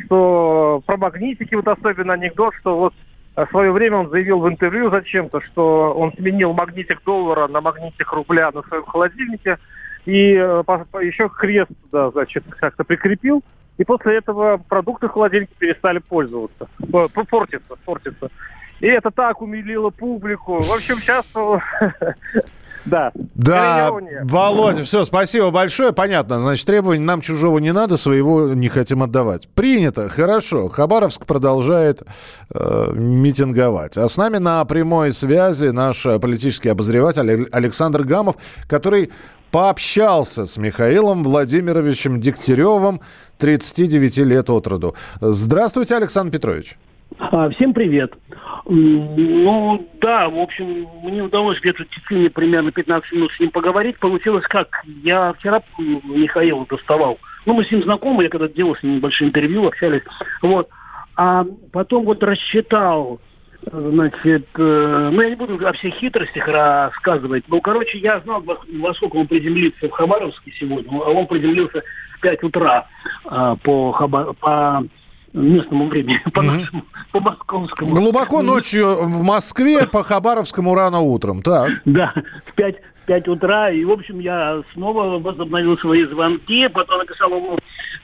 что 0.04 0.80
про 0.86 0.96
магнитики 0.96 1.56
вот 1.56 1.66
особенно 1.66 2.12
анекдот, 2.12 2.54
что 2.60 2.78
вот 2.78 2.94
в 3.34 3.46
свое 3.50 3.72
время 3.72 3.96
он 3.96 4.10
заявил 4.10 4.38
в 4.38 4.48
интервью 4.48 4.88
зачем-то, 4.88 5.40
что 5.40 5.92
он 5.94 6.12
сменил 6.12 6.52
магнитик 6.52 7.02
доллара 7.04 7.48
на 7.48 7.60
магнитик 7.60 8.12
рубля 8.12 8.52
на 8.52 8.62
своем 8.62 8.84
холодильнике, 8.84 9.58
и 10.04 10.34
еще 10.34 11.28
крест 11.28 11.72
туда, 11.90 12.12
значит, 12.12 12.44
как-то 12.60 12.84
прикрепил. 12.84 13.42
И 13.78 13.84
после 13.84 14.18
этого 14.18 14.56
продукты 14.56 15.08
в 15.08 15.12
холодильнике 15.12 15.52
перестали 15.58 15.98
пользоваться. 15.98 16.68
П- 16.90 17.08
Портиться, 17.08 17.74
портиться. 17.84 18.28
И 18.80 18.86
это 18.86 19.10
так 19.10 19.40
умилило 19.42 19.90
публику. 19.90 20.58
В 20.58 20.72
общем, 20.72 20.96
сейчас 20.96 21.26
Да. 22.86 23.10
Да, 23.34 23.90
нет. 24.00 24.30
Володя, 24.30 24.84
все, 24.84 25.04
спасибо 25.04 25.50
большое. 25.50 25.92
Понятно, 25.92 26.40
значит, 26.40 26.64
требований 26.66 27.04
нам 27.04 27.20
чужого 27.20 27.58
не 27.58 27.72
надо, 27.72 27.96
своего 27.96 28.54
не 28.54 28.68
хотим 28.68 29.02
отдавать. 29.02 29.48
Принято, 29.48 30.08
хорошо. 30.08 30.68
Хабаровск 30.68 31.26
продолжает 31.26 32.02
э, 32.54 32.90
митинговать. 32.94 33.96
А 33.96 34.08
с 34.08 34.16
нами 34.16 34.38
на 34.38 34.64
прямой 34.66 35.12
связи 35.12 35.66
наш 35.66 36.06
э, 36.06 36.20
политический 36.20 36.68
обозреватель 36.68 37.48
Александр 37.50 38.04
Гамов, 38.04 38.36
который 38.68 39.10
пообщался 39.50 40.46
с 40.46 40.56
Михаилом 40.56 41.22
Владимировичем 41.22 42.20
Дегтяревым, 42.20 43.00
39 43.38 44.18
лет 44.18 44.50
от 44.50 44.66
роду. 44.66 44.94
Здравствуйте, 45.20 45.96
Александр 45.96 46.32
Петрович. 46.32 46.76
А, 47.18 47.48
Всем 47.50 47.72
привет. 47.72 48.12
Ну, 48.68 49.88
да, 50.00 50.28
в 50.28 50.38
общем, 50.38 50.88
мне 51.04 51.22
удалось 51.22 51.60
где-то 51.60 51.84
в 51.84 51.88
течение 51.88 52.30
примерно 52.30 52.72
15 52.72 53.12
минут 53.12 53.30
с 53.32 53.40
ним 53.40 53.50
поговорить. 53.50 53.98
Получилось 53.98 54.44
как? 54.48 54.82
Я 55.04 55.32
вчера 55.34 55.62
Михаила 55.78 56.66
доставал. 56.68 57.18
Ну, 57.44 57.54
мы 57.54 57.64
с 57.64 57.70
ним 57.70 57.84
знакомы, 57.84 58.24
я 58.24 58.28
когда 58.28 58.48
делал 58.48 58.74
с 58.74 58.82
ним 58.82 58.96
небольшое 58.96 59.28
интервью, 59.28 59.68
общались. 59.68 60.02
Вот. 60.42 60.68
А 61.14 61.46
потом 61.72 62.04
вот 62.04 62.22
рассчитал, 62.24 63.20
значит, 63.70 64.46
э, 64.56 65.10
ну, 65.12 65.20
я 65.20 65.30
не 65.30 65.34
буду 65.36 65.66
о 65.66 65.72
всех 65.72 65.94
хитростях 65.94 66.46
рассказывать. 66.46 67.44
Ну, 67.48 67.60
короче, 67.60 67.98
я 67.98 68.20
знал, 68.20 68.42
во, 68.42 68.94
сколько 68.94 69.16
он 69.16 69.26
приземлится 69.26 69.88
в 69.88 69.90
Хабаровске 69.90 70.52
сегодня, 70.58 70.90
а 70.90 71.10
он 71.10 71.26
приземлился 71.26 71.82
в 72.16 72.20
5 72.20 72.44
утра 72.44 72.86
а, 73.24 73.56
по, 73.56 73.90
Хаба- 73.92 74.34
по 74.34 74.84
местному 75.32 75.88
времени, 75.88 76.20
по, 76.32 76.42
нашему, 76.42 76.84
по 77.12 77.20
московскому. 77.20 77.94
Глубоко 77.94 78.42
ночью 78.42 78.94
в 79.02 79.22
Москве, 79.22 79.86
по 79.86 80.02
Хабаровскому 80.02 80.74
рано 80.74 81.00
утром. 81.00 81.42
Так. 81.42 81.70
Да, 81.84 82.14
в 82.46 82.54
5, 82.54 82.76
5 83.06 83.28
утра. 83.28 83.70
И, 83.70 83.84
в 83.84 83.90
общем, 83.90 84.18
я 84.20 84.62
снова 84.72 85.18
возобновил 85.18 85.78
свои 85.78 86.04
звонки, 86.04 86.68
потом 86.68 86.98
написал 86.98 87.30
ему 87.30 87.58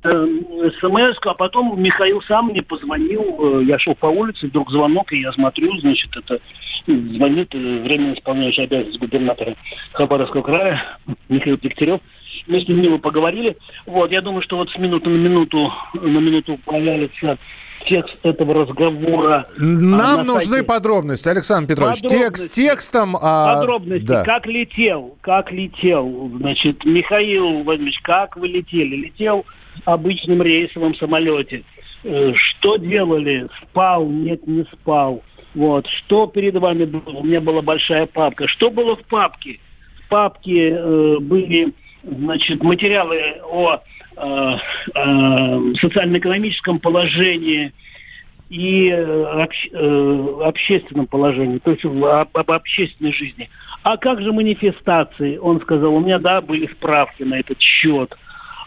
э, 0.05 0.71
смс 0.81 1.19
а 1.25 1.35
потом 1.35 1.81
Михаил 1.83 2.23
сам 2.23 2.49
мне 2.49 2.63
позвонил. 2.63 3.61
Э, 3.61 3.65
Я 3.65 3.79
шел 3.79 3.95
по 3.95 4.07
улице, 4.07 4.47
вдруг 4.47 4.71
звонок, 4.71 5.13
и 5.13 5.21
я 5.21 5.33
смотрю, 5.33 5.77
значит, 5.79 6.17
это 6.17 6.41
звонит 6.87 7.55
э, 7.55 7.59
временно 7.59 8.15
исполняющий 8.15 8.63
обязанность 8.63 8.99
губернатора 8.99 9.55
Хабаровского 9.93 10.43
края 10.43 10.99
Михаил 11.29 11.59
Дегтярев. 11.59 12.01
Мы 12.47 12.61
с 12.61 12.69
ним 12.69 12.99
поговорили. 13.01 13.57
Вот, 13.87 14.11
я 14.11 14.23
думаю, 14.23 14.43
что 14.43 14.57
вот 14.57 14.71
с 14.71 14.79
минуты 14.79 15.11
на 15.11 15.17
минуту, 15.17 15.73
на 15.95 16.19
минуту 16.19 16.59
появится 16.65 17.39
текст 17.89 18.17
этого 18.23 18.55
разговора. 18.55 19.47
а, 19.49 19.63
Нам 19.63 20.19
на 20.27 20.35
нужны 20.35 20.57
сайте. 20.57 20.65
подробности, 20.67 21.29
Александр 21.29 21.69
Петрович. 21.75 22.01
Подробности. 22.03 22.25
Текст 22.25 22.53
текстом. 22.53 23.17
а, 23.21 23.57
Подробности, 23.61 24.07
да. 24.07 24.25
как 24.25 24.47
летел, 24.47 25.17
как 25.21 25.51
летел, 25.53 26.31
значит, 26.39 26.85
Михаил 26.85 27.63
Владимирович, 27.63 28.01
как 28.03 28.37
вы 28.37 28.49
летели? 28.49 28.97
Летел 28.97 29.45
обычным 29.85 30.43
рейсовом 30.43 30.95
самолете. 30.97 31.65
Э, 32.05 32.33
Что 32.35 32.77
делали? 32.77 33.49
Спал? 33.63 34.07
Нет, 34.09 34.47
не 34.47 34.65
спал. 34.73 35.23
Вот. 35.55 35.87
Что 35.87 36.27
перед 36.27 36.55
вами 36.57 36.85
было? 36.85 37.03
У 37.17 37.25
меня 37.25 37.41
была 37.41 37.63
большая 37.63 38.07
папка. 38.07 38.49
Что 38.49 38.71
было 38.71 38.97
в 38.97 39.05
папке? 39.05 39.61
В 40.05 40.09
папке 40.09 40.71
э, 40.71 41.17
были, 41.21 41.73
значит, 42.03 42.63
материалы 42.63 43.21
о 43.51 43.81
социально-экономическом 45.81 46.79
положении 46.79 47.73
и 48.53 48.91
э, 48.91 49.45
общ- 49.45 49.71
э, 49.73 50.43
общественном 50.45 51.07
положении, 51.07 51.59
то 51.59 51.71
есть 51.71 51.85
об, 51.87 52.05
об 52.05 52.51
общественной 52.51 53.13
жизни. 53.13 53.49
А 53.83 53.97
как 53.97 54.21
же 54.21 54.31
манифестации? 54.31 55.39
Он 55.39 55.59
сказал, 55.63 55.95
у 55.95 56.01
меня, 56.01 56.19
да, 56.19 56.43
были 56.43 56.67
справки 56.67 57.23
на 57.23 57.41
этот 57.41 57.59
счет. 57.61 58.15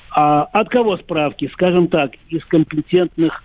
А 0.10 0.44
от 0.54 0.70
кого 0.70 0.98
справки? 0.98 1.50
Скажем 1.54 1.88
так, 1.88 2.14
из 2.30 2.44
компетентных 2.46 3.44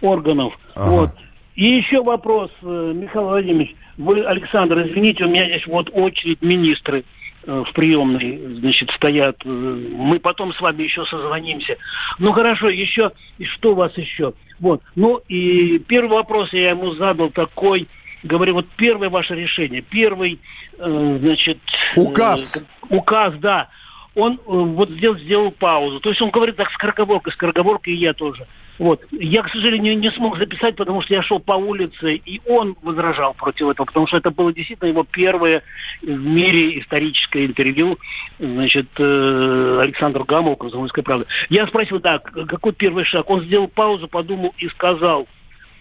органов. 0.00 0.56
Ага. 0.76 0.90
Вот. 0.90 1.10
И 1.56 1.64
еще 1.64 2.02
вопрос, 2.02 2.52
э, 2.62 2.92
Михаил 2.94 3.26
Владимирович. 3.26 3.74
Вы, 3.98 4.22
Александр, 4.24 4.86
извините, 4.86 5.24
у 5.24 5.28
меня 5.28 5.46
здесь 5.46 5.66
вот 5.66 5.90
очередь 5.92 6.40
министры 6.42 7.00
э, 7.00 7.21
в 7.46 7.72
приемной, 7.72 8.40
значит, 8.60 8.90
стоят. 8.90 9.36
Э, 9.44 9.48
Мы 9.48 10.20
потом 10.20 10.52
с 10.52 10.60
вами 10.60 10.82
еще 10.82 11.04
созвонимся. 11.06 11.76
Ну 12.18 12.32
хорошо, 12.32 12.68
еще, 12.68 13.12
и 13.38 13.44
что 13.44 13.72
у 13.72 13.74
вас 13.74 13.96
еще? 13.96 14.34
Вот. 14.60 14.82
Ну 14.94 15.20
и 15.28 15.78
первый 15.80 16.10
вопрос 16.18 16.52
я 16.52 16.70
ему 16.70 16.92
задал 16.92 17.30
такой, 17.30 17.88
говорю, 18.22 18.54
вот 18.54 18.66
первое 18.76 19.10
ваше 19.10 19.34
решение, 19.34 19.82
первый, 19.82 20.38
э, 20.78 21.18
значит... 21.20 21.58
э, 21.96 22.00
Указ. 22.00 22.62
указ, 22.88 23.34
да. 23.38 23.68
Он 24.14 24.34
э, 24.34 24.38
вот 24.46 24.90
сделал, 24.90 25.16
сделал 25.18 25.50
паузу. 25.50 26.00
То 26.00 26.10
есть 26.10 26.20
он 26.20 26.30
говорит 26.30 26.56
так 26.56 26.70
скороговоркой, 26.72 27.32
скороговоркой 27.32 27.94
и 27.94 27.98
я 27.98 28.12
тоже. 28.12 28.46
Вот. 28.78 29.00
Я, 29.12 29.42
к 29.42 29.50
сожалению, 29.50 29.98
не 29.98 30.10
смог 30.10 30.38
записать, 30.38 30.76
потому 30.76 31.02
что 31.02 31.14
я 31.14 31.22
шел 31.22 31.38
по 31.38 31.52
улице, 31.52 32.16
и 32.16 32.40
он 32.46 32.76
возражал 32.82 33.34
против 33.34 33.68
этого, 33.68 33.86
потому 33.86 34.06
что 34.06 34.16
это 34.16 34.30
было 34.30 34.52
действительно 34.52 34.88
его 34.88 35.04
первое 35.04 35.62
в 36.02 36.08
мире 36.08 36.80
историческое 36.80 37.46
интервью, 37.46 37.98
значит, 38.38 38.88
э, 38.98 39.78
Александру 39.82 40.24
Гамову, 40.24 40.56
«Комсомольская 40.56 41.04
правда». 41.04 41.26
Я 41.48 41.66
спросил, 41.66 42.00
так, 42.00 42.24
какой 42.48 42.72
первый 42.72 43.04
шаг? 43.04 43.28
Он 43.30 43.42
сделал 43.42 43.68
паузу, 43.68 44.08
подумал 44.08 44.54
и 44.58 44.68
сказал, 44.68 45.28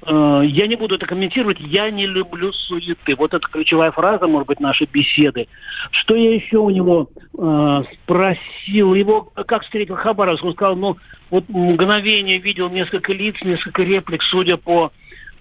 я 0.03 0.67
не 0.67 0.75
буду 0.75 0.95
это 0.95 1.05
комментировать, 1.05 1.59
я 1.59 1.91
не 1.91 2.07
люблю 2.07 2.51
суеты. 2.53 3.15
Вот 3.15 3.33
это 3.33 3.47
ключевая 3.47 3.91
фраза, 3.91 4.27
может 4.27 4.47
быть, 4.47 4.59
нашей 4.59 4.87
беседы. 4.91 5.47
Что 5.91 6.15
я 6.15 6.33
еще 6.33 6.57
у 6.57 6.69
него 6.69 7.09
э, 7.37 7.83
спросил? 7.93 8.95
Его 8.95 9.31
как 9.45 9.63
встретил 9.63 9.95
Хабаровск? 9.95 10.43
Он 10.43 10.53
сказал, 10.53 10.75
ну, 10.75 10.97
вот 11.29 11.47
мгновение 11.49 12.39
видел 12.39 12.69
несколько 12.69 13.13
лиц, 13.13 13.35
несколько 13.43 13.83
реплик, 13.83 14.23
судя 14.23 14.57
по 14.57 14.91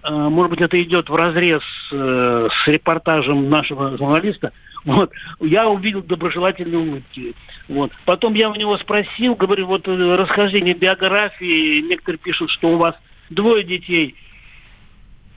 э, 0.02 0.12
может 0.12 0.50
быть, 0.50 0.60
это 0.60 0.82
идет 0.82 1.08
в 1.08 1.14
разрез 1.14 1.62
э, 1.90 2.48
с 2.50 2.68
репортажем 2.68 3.48
нашего 3.48 3.96
журналиста. 3.96 4.52
Вот. 4.84 5.10
Я 5.40 5.68
увидел 5.68 6.02
доброжелательные 6.02 6.78
улыбки. 6.78 7.34
Вот. 7.68 7.92
Потом 8.04 8.34
я 8.34 8.50
у 8.50 8.54
него 8.54 8.78
спросил, 8.78 9.34
говорю, 9.34 9.66
вот 9.66 9.86
э, 9.86 10.16
расхождение 10.16 10.74
биографии. 10.74 11.80
Некоторые 11.80 12.18
пишут, 12.18 12.50
что 12.50 12.70
у 12.70 12.76
вас 12.76 12.94
двое 13.30 13.64
детей. 13.64 14.14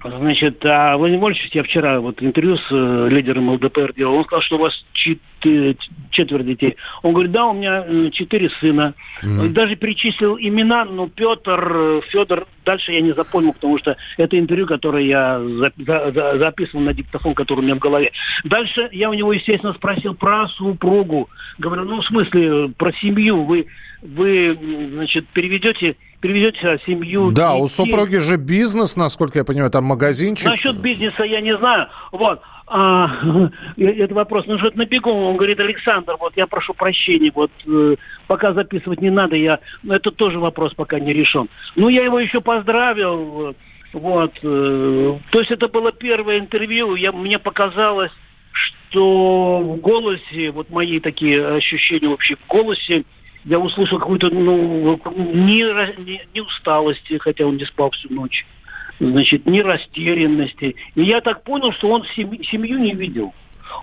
Значит, 0.04 0.66
а 0.66 0.98
Владимир 0.98 1.22
Вольфович, 1.22 1.52
я 1.54 1.64
вчера 1.64 2.00
вот 2.02 2.22
интервью 2.22 2.58
с 2.58 2.68
э, 2.72 3.08
лидером 3.10 3.50
ЛДПР 3.52 3.94
делал, 3.96 4.16
он 4.18 4.26
сказал, 4.26 4.42
что 4.42 4.56
у 4.58 4.60
вас 4.60 4.86
четы- 4.94 5.78
четверо 6.12 6.44
детей. 6.44 6.76
Он 7.04 7.14
говорит, 7.14 7.32
да, 7.32 7.46
у 7.46 7.54
меня 7.54 7.86
э, 7.88 8.10
четыре 8.12 8.50
сына. 8.60 8.96
Даже 9.54 9.78
перечислил 9.78 10.38
имена, 10.38 10.84
но 10.84 11.08
Петр, 11.08 11.72
э, 11.74 12.02
Федор, 12.10 12.48
дальше 12.66 12.92
я 12.92 13.00
не 13.00 13.14
запомнил, 13.14 13.54
потому 13.54 13.78
что 13.78 13.96
это 14.18 14.38
интервью, 14.38 14.68
которое 14.68 15.06
я 15.06 15.40
за- 15.40 15.72
за- 15.78 16.12
за- 16.12 16.38
записывал 16.38 16.84
на 16.84 16.94
диктофон, 16.94 17.34
который 17.34 17.60
у 17.60 17.64
меня 17.64 17.76
в 17.76 17.80
голове. 17.80 18.12
Дальше 18.44 18.90
я 18.92 19.10
у 19.10 19.14
него, 19.14 19.32
естественно, 19.32 19.74
спросил 19.74 20.16
про 20.16 20.48
супругу. 20.50 21.30
Говорю, 21.60 21.86
ну, 21.86 22.02
в 22.02 22.06
смысле, 22.06 22.66
э, 22.66 22.68
про 22.78 22.92
семью. 22.94 23.44
Вы, 23.44 23.68
вы 24.02 24.58
значит, 24.96 25.28
переведете, 25.30 25.96
переведете 26.24 26.80
семью... 26.86 27.32
Да, 27.32 27.54
у 27.56 27.68
детей? 27.68 27.76
супруги 27.76 28.18
же 28.18 28.38
бизнес, 28.38 28.96
насколько 28.96 29.40
я 29.40 29.44
понимаю, 29.44 29.70
там 29.70 29.84
магазинчик. 29.84 30.46
Насчет 30.46 30.78
бизнеса 30.78 31.24
я 31.24 31.42
не 31.42 31.56
знаю. 31.58 31.90
Вот. 32.14 32.42
А, 32.66 33.12
это 33.78 34.16
вопрос. 34.16 34.46
Ну, 34.48 34.58
что-то 34.58 34.78
на 34.78 34.86
бегу. 34.86 35.12
Он 35.12 35.36
говорит, 35.36 35.60
Александр, 35.60 36.16
вот 36.18 36.32
я 36.38 36.48
прошу 36.48 36.74
прощения, 36.74 37.30
вот 37.36 37.52
э, 37.68 37.96
пока 38.28 38.54
записывать 38.54 39.02
не 39.02 39.10
надо, 39.10 39.36
я... 39.36 39.60
ну, 39.84 39.94
Это 39.94 40.12
тоже 40.12 40.40
вопрос 40.40 40.74
пока 40.74 40.98
не 40.98 41.12
решен. 41.12 41.50
Ну, 41.76 41.90
я 41.90 42.06
его 42.06 42.20
еще 42.20 42.40
поздравил. 42.40 43.50
э, 43.50 43.54
Вот. 43.92 44.32
э, 44.42 45.20
То 45.30 45.40
есть 45.40 45.52
это 45.52 45.68
было 45.68 45.92
первое 45.92 46.40
интервью. 46.40 46.96
Я, 46.96 47.12
мне 47.12 47.38
показалось, 47.38 48.12
что 48.54 49.60
в 49.60 49.76
голосе, 49.82 50.52
вот 50.52 50.70
мои 50.70 51.02
такие 51.02 51.46
ощущения 51.46 52.08
вообще 52.08 52.38
в 52.38 52.48
голосе, 52.48 53.04
я 53.46 53.60
услышал 53.60 54.00
какую-то, 54.00 54.30
ну, 54.30 55.00
не, 55.16 56.04
не, 56.04 56.22
не 56.34 56.42
усталости, 56.42 57.18
хотя 57.18 57.46
он 57.46 57.58
не 57.58 57.66
спал 57.66 57.92
всю 57.92 58.14
ночь 58.14 58.46
значит, 59.00 59.46
ни 59.46 59.60
растерянности. 59.60 60.76
И 60.96 61.04
я 61.04 61.22
так 61.22 61.44
понял, 61.44 61.72
что 61.74 61.90
он 61.90 62.06
сем- 62.16 62.44
семью 62.44 62.80
не 62.80 62.94
видел. 62.94 63.34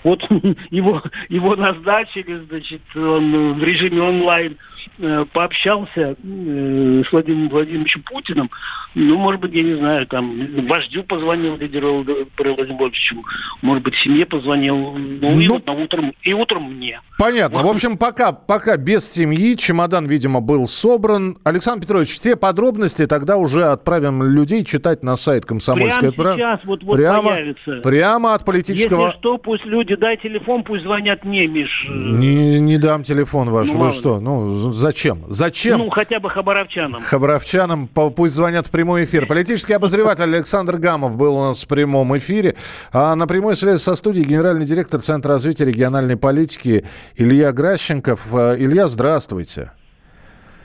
Вот 0.05 0.23
его, 0.71 1.03
его 1.29 1.57
назначили, 1.57 2.43
значит, 2.49 2.83
он 2.95 3.59
в 3.59 3.65
режиме 3.65 4.03
онлайн 4.03 4.57
э, 4.99 5.25
пообщался 5.33 6.17
э, 6.23 7.03
с 7.07 7.13
Владимиром 7.13 7.49
Владимировичем 7.49 8.03
Путиным. 8.03 8.51
Ну, 8.95 9.19
может 9.19 9.41
быть, 9.41 9.53
я 9.53 9.63
не 9.63 9.75
знаю, 9.75 10.07
там, 10.07 10.67
вождю 10.67 11.03
позвонил, 11.05 11.57
лидеру 11.57 12.03
Владимиру 12.03 12.57
Владимировичу, 12.57 13.23
может 13.63 13.85
быть, 13.85 13.95
семье 13.97 14.27
позвонил, 14.27 14.93
ну, 14.97 15.33
и 15.33 15.47
Ну, 15.47 15.55
вот 15.55 15.67
на 15.67 15.73
утром, 15.73 16.13
и 16.23 16.33
утром 16.33 16.75
мне. 16.75 17.01
Понятно. 17.19 17.63
В 17.63 17.67
общем, 17.67 17.99
пока, 17.99 18.33
пока 18.33 18.77
без 18.77 19.11
семьи. 19.11 19.57
Чемодан, 19.57 20.07
видимо, 20.07 20.41
был 20.41 20.67
собран. 20.67 21.37
Александр 21.45 21.83
Петрович, 21.83 22.09
все 22.09 22.37
подробности 22.37 23.07
тогда 23.07 23.37
уже 23.37 23.65
отправим 23.67 24.23
людей 24.23 24.65
читать 24.65 25.03
на 25.03 25.17
сайт 25.17 25.45
«Комсомольская 25.45 26.13
Прямо 26.13 26.23
правда». 26.23 26.43
сейчас 26.43 26.65
вот, 26.65 26.83
вот 26.83 26.97
прямо, 26.97 27.35
появится. 27.35 27.81
прямо 27.83 28.35
от 28.35 28.45
политического... 28.45 29.07
Если 29.07 29.19
что, 29.19 29.39
пусть 29.39 29.65
люди 29.65 29.80
люди, 29.81 29.97
дай 29.97 30.17
телефон, 30.17 30.63
пусть 30.63 30.85
звонят 30.85 31.25
мне, 31.25 31.47
Миш. 31.47 31.87
Не, 31.89 32.61
не 32.61 32.77
дам 32.77 33.03
телефон 33.03 33.51
ваш. 33.51 33.69
Ну, 33.69 33.79
Вы 33.79 33.93
что? 33.93 34.21
Ну, 34.21 34.73
зачем? 34.73 35.25
Зачем? 35.29 35.79
Ну, 35.79 35.91
хотя 35.91 36.21
бы 36.21 36.29
хабаровчанам. 36.29 37.01
Хабаровчанам 37.01 37.89
пусть 37.89 38.35
звонят 38.35 38.67
в 38.67 38.71
прямой 38.71 39.05
эфир. 39.05 39.27
Политический 39.27 39.73
обозреватель 39.73 40.25
Александр 40.25 40.77
Гамов 40.77 41.17
был 41.17 41.35
у 41.37 41.43
нас 41.47 41.65
в 41.65 41.69
прямом 41.69 42.17
эфире. 42.19 42.57
А 42.93 43.15
на 43.15 43.27
прямой 43.27 43.57
связи 43.57 43.79
со 43.79 43.97
студией 43.97 44.27
генеральный 44.27 44.67
директор 44.67 45.01
Центра 45.01 45.33
развития 45.33 45.65
региональной 45.65 46.17
политики 46.17 46.85
Илья 47.17 47.53
Гращенков. 47.53 48.27
Э, 48.33 48.57
Илья, 48.59 48.87
здравствуйте. 48.89 49.73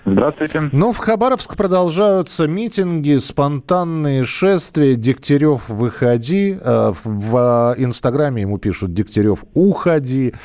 Здравствуйте. 0.06 0.70
Ну, 0.72 0.92
в 0.92 0.98
Хабаровск 1.00 1.58
продолжаются 1.58 2.48
митинги, 2.48 3.18
спонтанные 3.18 4.24
шествия. 4.24 4.94
Дегтярев, 4.96 5.68
выходи. 5.68 6.58
Э, 6.64 6.92
в 7.04 7.76
Инстаграме 7.78 8.44
ему 8.44 8.60
пишут 8.60 8.94
Дегтярев, 8.94 9.46
уходи. 9.56 10.36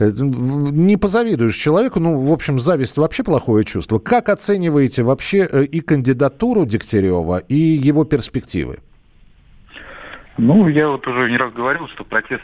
Э, 0.00 0.08
не 0.10 0.96
позавидуешь 0.96 1.54
человеку, 1.54 2.00
ну, 2.00 2.18
в 2.18 2.32
общем, 2.32 2.58
зависть 2.58 2.96
вообще 2.96 3.22
плохое 3.22 3.62
чувство. 3.64 3.98
Как 3.98 4.30
оцениваете 4.30 5.02
вообще 5.02 5.46
э, 5.52 5.64
и 5.64 5.80
кандидатуру 5.80 6.64
Дегтярева, 6.64 7.38
и 7.46 7.56
его 7.56 8.04
перспективы? 8.04 8.78
Ну, 10.38 10.66
я 10.68 10.88
вот 10.88 11.06
уже 11.06 11.30
не 11.30 11.36
раз 11.36 11.52
говорил, 11.52 11.88
что 11.88 12.04
протест 12.04 12.42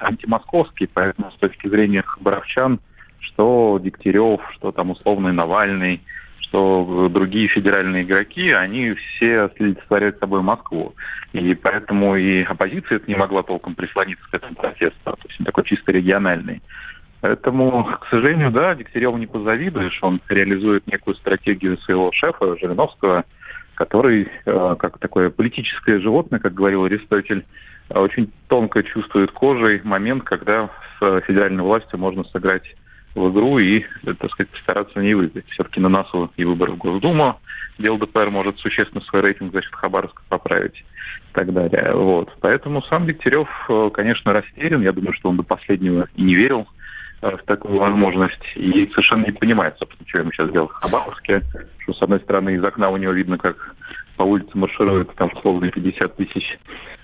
антимосковский, 0.00 0.86
поэтому 0.86 1.32
с 1.32 1.34
точки 1.34 1.68
зрения 1.68 2.02
хабаровчан– 2.02 2.78
что 3.20 3.78
Дегтярев, 3.82 4.40
что 4.54 4.72
там 4.72 4.90
условный 4.90 5.32
Навальный, 5.32 6.00
что 6.40 7.08
другие 7.10 7.48
федеральные 7.48 8.04
игроки, 8.04 8.50
они 8.50 8.94
все 8.94 9.50
олицетворяют 9.58 10.18
собой 10.18 10.42
Москву. 10.42 10.94
И 11.32 11.54
поэтому 11.54 12.16
и 12.16 12.42
оппозиция 12.42 13.00
не 13.06 13.14
могла 13.14 13.42
толком 13.42 13.74
прислониться 13.74 14.24
к 14.30 14.34
этому 14.34 14.54
протесту. 14.54 14.98
То 15.04 15.18
есть 15.28 15.44
такой 15.44 15.64
чисто 15.64 15.92
региональный. 15.92 16.62
Поэтому, 17.20 17.84
к 17.84 18.06
сожалению, 18.10 18.50
да, 18.50 18.74
Дегтяреву 18.74 19.16
не 19.16 19.26
позавидуешь. 19.26 19.98
Он 20.02 20.20
реализует 20.28 20.86
некую 20.86 21.14
стратегию 21.16 21.78
своего 21.78 22.12
шефа 22.12 22.56
Жириновского, 22.56 23.24
который, 23.74 24.28
э, 24.44 24.76
как 24.78 24.98
такое 24.98 25.30
политическое 25.30 25.98
животное, 25.98 26.40
как 26.40 26.54
говорил 26.54 26.84
Аристотель, 26.84 27.44
очень 27.90 28.30
тонко 28.48 28.82
чувствует 28.82 29.30
кожей 29.30 29.80
момент, 29.82 30.24
когда 30.24 30.70
с 30.98 31.20
федеральной 31.22 31.62
властью 31.62 31.98
можно 31.98 32.24
сыграть 32.24 32.74
в 33.16 33.32
игру 33.32 33.58
и, 33.58 33.84
так 34.04 34.30
сказать, 34.30 34.50
стараться 34.62 35.00
не 35.00 35.14
выиграть. 35.14 35.48
Все-таки 35.48 35.80
на 35.80 35.88
носу 35.88 36.30
и 36.36 36.44
выборы 36.44 36.72
в 36.72 36.76
Госдуму, 36.76 37.40
где 37.78 37.90
ЛДПР 37.90 38.30
может 38.30 38.58
существенно 38.58 39.02
свой 39.02 39.22
рейтинг 39.22 39.52
за 39.52 39.62
счет 39.62 39.74
Хабаровска 39.74 40.22
поправить 40.28 40.78
и 40.78 41.32
так 41.32 41.52
далее. 41.52 41.94
Вот. 41.94 42.30
Поэтому 42.40 42.82
сам 42.82 43.06
Дегтярев, 43.06 43.48
э, 43.68 43.90
конечно, 43.92 44.32
растерян. 44.32 44.82
Я 44.82 44.92
думаю, 44.92 45.14
что 45.14 45.30
он 45.30 45.38
до 45.38 45.42
последнего 45.42 46.08
и 46.14 46.22
не 46.22 46.34
верил 46.34 46.68
э, 47.22 47.36
в 47.36 47.42
такую 47.44 47.78
возможность 47.78 48.44
и 48.54 48.86
совершенно 48.92 49.24
не 49.24 49.32
понимает, 49.32 49.76
собственно, 49.78 50.06
что 50.06 50.18
ему 50.18 50.32
сейчас 50.32 50.52
делать 50.52 50.70
в 50.70 50.74
Хабаровске, 50.74 51.42
что, 51.78 51.94
с 51.94 52.02
одной 52.02 52.20
стороны, 52.20 52.54
из 52.54 52.64
окна 52.64 52.90
у 52.90 52.98
него 52.98 53.12
видно, 53.12 53.38
как 53.38 53.74
по 54.16 54.24
улице 54.24 54.50
марширует 54.54 55.14
там 55.14 55.30
условно 55.34 55.70
50 55.70 56.16
тысяч 56.16 56.58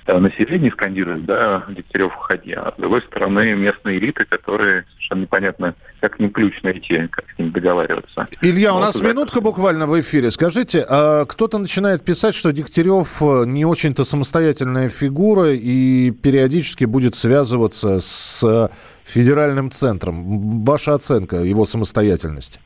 э, 0.07 0.19
населения 0.19 0.71
скандирует, 0.71 1.25
да, 1.25 1.65
Дегтярев 1.69 2.15
уходи. 2.17 2.53
А 2.53 2.73
с 2.73 2.81
другой 2.81 3.03
стороны, 3.03 3.55
местные 3.55 3.99
элиты, 3.99 4.25
которые 4.25 4.85
совершенно 4.93 5.23
непонятно, 5.23 5.75
как 6.01 6.19
не 6.19 6.29
ключ 6.29 6.63
найти, 6.63 7.07
как 7.09 7.25
с 7.35 7.39
ними 7.39 7.51
договариваться. 7.51 8.27
Илья, 8.41 8.75
у 8.75 8.81
нас 8.81 9.01
вот 9.01 9.09
минутка 9.09 9.41
буквально 9.41 9.87
в 9.87 10.01
эфире. 10.01 10.31
Скажите, 10.31 10.85
а 10.89 11.25
кто-то 11.25 11.59
начинает 11.59 12.05
писать, 12.05 12.35
что 12.35 12.53
Дегтярев 12.53 13.23
э, 13.23 13.45
не 13.47 13.65
очень-то 13.65 14.05
самостоятельная 14.05 14.89
фигура 14.89 15.53
и 15.53 16.11
периодически 16.11 16.85
будет 16.85 17.15
связываться 17.15 18.01
с 18.01 18.71
федеральным 19.05 19.71
центром. 19.71 20.65
Ваша 20.65 20.95
оценка 20.95 21.37
его 21.37 21.65
самостоятельности? 21.65 22.61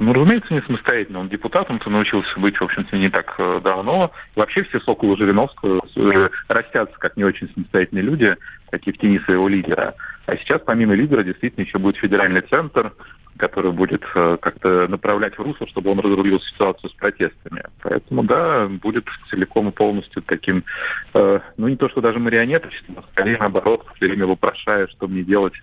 Ну, 0.00 0.12
разумеется, 0.12 0.54
не 0.54 0.62
самостоятельно. 0.62 1.20
Он 1.20 1.28
депутатом-то 1.28 1.90
научился 1.90 2.38
быть, 2.38 2.56
в 2.56 2.62
общем-то, 2.62 2.96
не 2.96 3.08
так 3.08 3.34
э, 3.38 3.60
давно. 3.62 4.12
вообще 4.36 4.62
все 4.64 4.80
соколы 4.80 5.16
Жириновского 5.16 5.82
э, 5.96 6.28
растятся 6.48 6.96
как 6.98 7.16
не 7.16 7.24
очень 7.24 7.50
самостоятельные 7.52 8.04
люди, 8.04 8.36
такие 8.70 8.94
в 8.94 8.98
тени 8.98 9.18
своего 9.20 9.48
лидера. 9.48 9.94
А 10.26 10.36
сейчас, 10.36 10.60
помимо 10.64 10.94
лидера, 10.94 11.24
действительно 11.24 11.64
еще 11.64 11.78
будет 11.78 11.96
федеральный 11.96 12.42
центр, 12.42 12.92
который 13.38 13.72
будет 13.72 14.04
э, 14.14 14.36
как-то 14.40 14.86
направлять 14.88 15.36
в 15.36 15.42
русло, 15.42 15.66
чтобы 15.66 15.90
он 15.90 15.98
разрулил 15.98 16.40
ситуацию 16.40 16.90
с 16.90 16.92
протестами. 16.92 17.64
Поэтому, 17.82 18.22
да, 18.22 18.68
будет 18.68 19.06
целиком 19.30 19.68
и 19.68 19.72
полностью 19.72 20.22
таким, 20.22 20.64
ну, 21.14 21.68
не 21.68 21.76
то, 21.76 21.88
что 21.88 22.00
даже 22.00 22.18
марионеточным, 22.18 22.98
а 22.98 23.04
скорее, 23.12 23.38
наоборот, 23.38 23.84
все 23.96 24.06
время 24.06 24.26
вопрошая, 24.26 24.86
что 24.88 25.08
мне 25.08 25.22
делать 25.22 25.54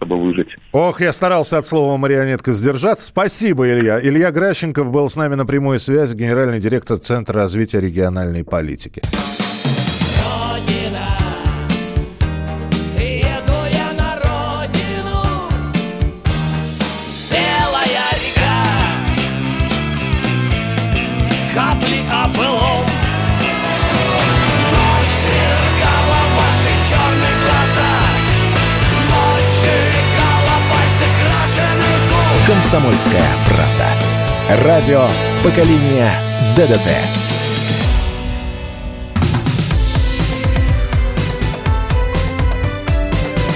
чтобы 0.00 0.20
выжить. 0.20 0.56
Ох, 0.72 1.00
я 1.00 1.12
старался 1.12 1.58
от 1.58 1.66
слова 1.66 1.96
марионетка 1.98 2.52
сдержаться. 2.52 3.06
Спасибо, 3.06 3.68
Илья. 3.68 4.00
Илья 4.00 4.30
Гращенков 4.30 4.90
был 4.90 5.10
с 5.10 5.16
нами 5.16 5.34
на 5.34 5.44
прямой 5.44 5.78
связи, 5.78 6.16
генеральный 6.16 6.58
директор 6.58 6.96
Центра 6.96 7.34
развития 7.34 7.80
региональной 7.80 8.42
политики. 8.42 9.02
«Комсомольская 32.70 33.26
правда». 33.48 34.64
Радио 34.64 35.08
поколения 35.42 36.12
ДДТ». 36.56 36.86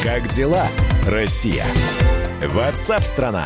Как 0.02 0.26
дела, 0.30 0.66
Россия? 1.06 1.64
Ватсап-страна! 2.44 3.44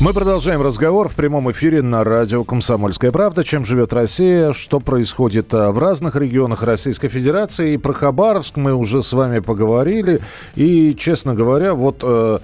Мы 0.00 0.12
продолжаем 0.12 0.60
разговор 0.60 1.08
в 1.08 1.14
прямом 1.14 1.48
эфире 1.52 1.80
на 1.80 2.02
радио 2.02 2.42
«Комсомольская 2.42 3.12
правда». 3.12 3.44
Чем 3.44 3.64
живет 3.64 3.92
Россия, 3.92 4.52
что 4.52 4.80
происходит 4.80 5.54
а, 5.54 5.70
в 5.70 5.78
разных 5.78 6.16
регионах 6.16 6.64
Российской 6.64 7.08
Федерации. 7.08 7.74
И 7.74 7.78
про 7.78 7.92
Хабаровск 7.92 8.56
мы 8.56 8.74
уже 8.74 9.04
с 9.04 9.12
вами 9.12 9.38
поговорили. 9.38 10.20
И, 10.56 10.96
честно 10.98 11.34
говоря, 11.34 11.72
вот 11.74 12.00
э, 12.02 12.40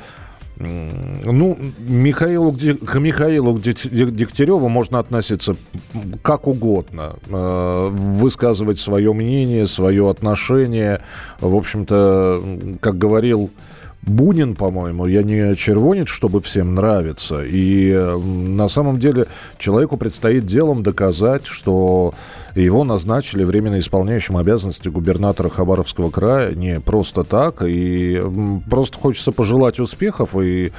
ну, 0.62 1.58
Михаилу, 1.78 2.52
к 2.52 2.98
Михаилу 2.98 3.58
Дегтяреву 3.58 4.68
можно 4.68 4.98
относиться 4.98 5.56
как 6.22 6.46
угодно, 6.46 7.16
э, 7.28 7.88
высказывать 7.90 8.78
свое 8.78 9.12
мнение, 9.12 9.66
свое 9.66 10.08
отношение. 10.08 11.02
В 11.40 11.54
общем-то, 11.56 12.78
как 12.80 12.98
говорил 12.98 13.50
Бунин, 14.02 14.56
по-моему, 14.56 15.06
я 15.06 15.22
не 15.22 15.54
червонец, 15.54 16.08
чтобы 16.08 16.40
всем 16.40 16.74
нравиться. 16.74 17.42
И 17.44 17.94
на 17.94 18.68
самом 18.68 18.98
деле 18.98 19.26
человеку 19.58 19.96
предстоит 19.96 20.44
делом 20.44 20.82
доказать, 20.82 21.46
что 21.46 22.12
его 22.56 22.82
назначили 22.82 23.44
временно 23.44 23.78
исполняющим 23.78 24.36
обязанности 24.36 24.88
губернатора 24.88 25.50
Хабаровского 25.50 26.10
края 26.10 26.52
не 26.52 26.80
просто 26.80 27.22
так. 27.22 27.62
И 27.64 28.20
просто 28.68 28.98
хочется 28.98 29.30
пожелать 29.30 29.78
успехов 29.78 30.36
и, 30.36 30.72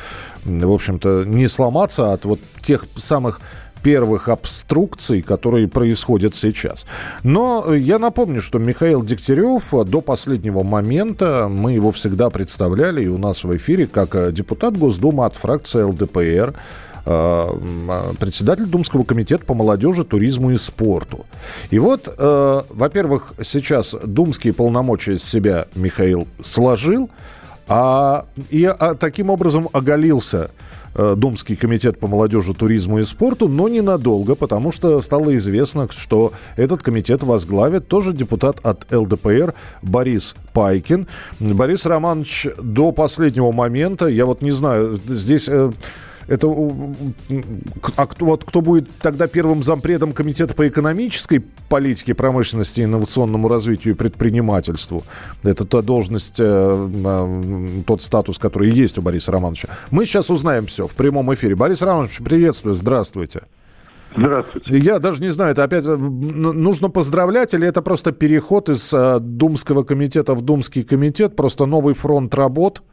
в 0.43 0.71
общем-то, 0.71 1.23
не 1.23 1.47
сломаться 1.47 2.11
от 2.11 2.25
вот 2.25 2.39
тех 2.61 2.85
самых 2.95 3.39
первых 3.83 4.29
обструкций, 4.29 5.21
которые 5.21 5.67
происходят 5.67 6.33
сейчас. 6.35 6.85
Но 7.23 7.73
я 7.73 7.99
напомню, 7.99 8.41
что 8.41 8.57
Михаил 8.57 9.03
Дегтярев 9.03 9.71
до 9.85 10.01
последнего 10.01 10.63
момента, 10.63 11.47
мы 11.51 11.73
его 11.73 11.91
всегда 11.91 12.29
представляли 12.29 13.03
и 13.03 13.07
у 13.07 13.17
нас 13.17 13.43
в 13.43 13.55
эфире 13.57 13.85
как 13.85 14.15
э, 14.15 14.31
депутат 14.31 14.77
Госдумы 14.77 15.25
от 15.25 15.35
фракции 15.35 15.81
ЛДПР, 15.81 16.53
э, 17.05 17.47
председатель 18.19 18.65
Думского 18.65 19.03
комитета 19.03 19.45
по 19.45 19.53
молодежи, 19.53 20.05
туризму 20.05 20.51
и 20.51 20.55
спорту. 20.55 21.25
И 21.69 21.79
вот, 21.79 22.07
э, 22.17 22.61
во-первых, 22.69 23.33
сейчас 23.43 23.95
думские 24.03 24.53
полномочия 24.53 25.13
из 25.13 25.23
себя 25.23 25.65
Михаил 25.75 26.27
сложил, 26.43 27.09
а, 27.67 28.25
и 28.49 28.65
а, 28.65 28.95
таким 28.95 29.29
образом 29.29 29.69
оголился 29.73 30.49
Э, 30.95 31.15
Думский 31.17 31.55
комитет 31.55 31.99
по 31.99 32.07
молодежи, 32.07 32.53
туризму 32.53 32.99
и 32.99 33.03
спорту, 33.03 33.47
но 33.47 33.67
ненадолго, 33.67 34.35
потому 34.35 34.71
что 34.71 35.01
стало 35.01 35.35
известно, 35.35 35.87
что 35.89 36.33
этот 36.55 36.83
комитет 36.83 37.23
возглавит 37.23 37.87
тоже 37.87 38.13
депутат 38.13 38.59
от 38.63 38.91
ЛДПР 38.91 39.55
Борис 39.81 40.35
Пайкин. 40.53 41.07
Борис 41.39 41.85
Романович 41.85 42.47
до 42.61 42.91
последнего 42.91 43.51
момента, 43.51 44.07
я 44.07 44.25
вот 44.25 44.41
не 44.41 44.51
знаю, 44.51 44.99
здесь... 45.07 45.49
Э, 45.49 45.71
это, 46.25 46.47
а 47.97 48.05
кто, 48.05 48.25
вот, 48.25 48.45
кто 48.45 48.61
будет 48.61 48.89
тогда 49.01 49.27
первым 49.27 49.61
зампредом 49.61 50.13
комитета 50.13 50.53
по 50.53 50.65
экономической 50.65 51.43
политике 51.69 52.13
промышленности, 52.13 52.81
инновационному 52.81 53.47
развитию 53.47 53.93
и 53.93 53.97
предпринимательству. 53.97 55.03
Это 55.43 55.65
та 55.65 55.81
должность, 55.81 56.39
э, 56.39 56.43
э, 56.43 57.83
тот 57.85 58.01
статус, 58.01 58.39
который 58.39 58.69
есть 58.69 58.97
у 58.97 59.01
Бориса 59.01 59.31
Романовича. 59.31 59.69
Мы 59.91 60.05
сейчас 60.05 60.29
узнаем 60.29 60.65
все 60.65 60.87
в 60.87 60.95
прямом 60.95 61.33
эфире. 61.33 61.55
Борис 61.55 61.81
Романович, 61.81 62.19
приветствую, 62.23 62.75
здравствуйте. 62.75 63.41
Здравствуйте. 64.15 64.77
Я 64.77 64.99
даже 64.99 65.21
не 65.21 65.29
знаю, 65.29 65.51
это 65.51 65.63
опять 65.63 65.85
нужно 65.85 66.89
поздравлять 66.89 67.53
или 67.53 67.67
это 67.67 67.81
просто 67.81 68.11
переход 68.11 68.69
из 68.69 68.93
э, 68.93 69.19
Думского 69.19 69.83
комитета 69.83 70.35
в 70.35 70.41
Думский 70.41 70.83
комитет, 70.83 71.35
просто 71.35 71.65
новый 71.65 71.95
фронт 71.95 72.33
работ? 72.35 72.83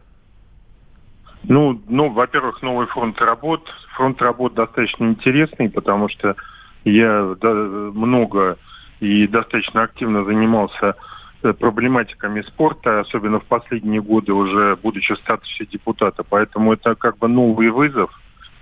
Ну, 1.42 1.80
ну, 1.88 2.10
во-первых, 2.10 2.62
новый 2.62 2.86
фронт 2.86 3.20
работ. 3.20 3.68
Фронт 3.96 4.20
работ 4.20 4.54
достаточно 4.54 5.06
интересный, 5.06 5.70
потому 5.70 6.08
что 6.08 6.36
я 6.84 7.34
много 7.42 8.58
и 9.00 9.26
достаточно 9.26 9.82
активно 9.82 10.24
занимался 10.24 10.96
э, 11.42 11.52
проблематиками 11.52 12.42
спорта, 12.42 13.00
особенно 13.00 13.40
в 13.40 13.44
последние 13.44 14.00
годы 14.00 14.32
уже 14.32 14.76
будучи 14.76 15.14
в 15.14 15.18
статусе 15.18 15.66
депутата. 15.66 16.22
Поэтому 16.22 16.72
это 16.72 16.94
как 16.94 17.18
бы 17.18 17.28
новый 17.28 17.70
вызов. 17.70 18.10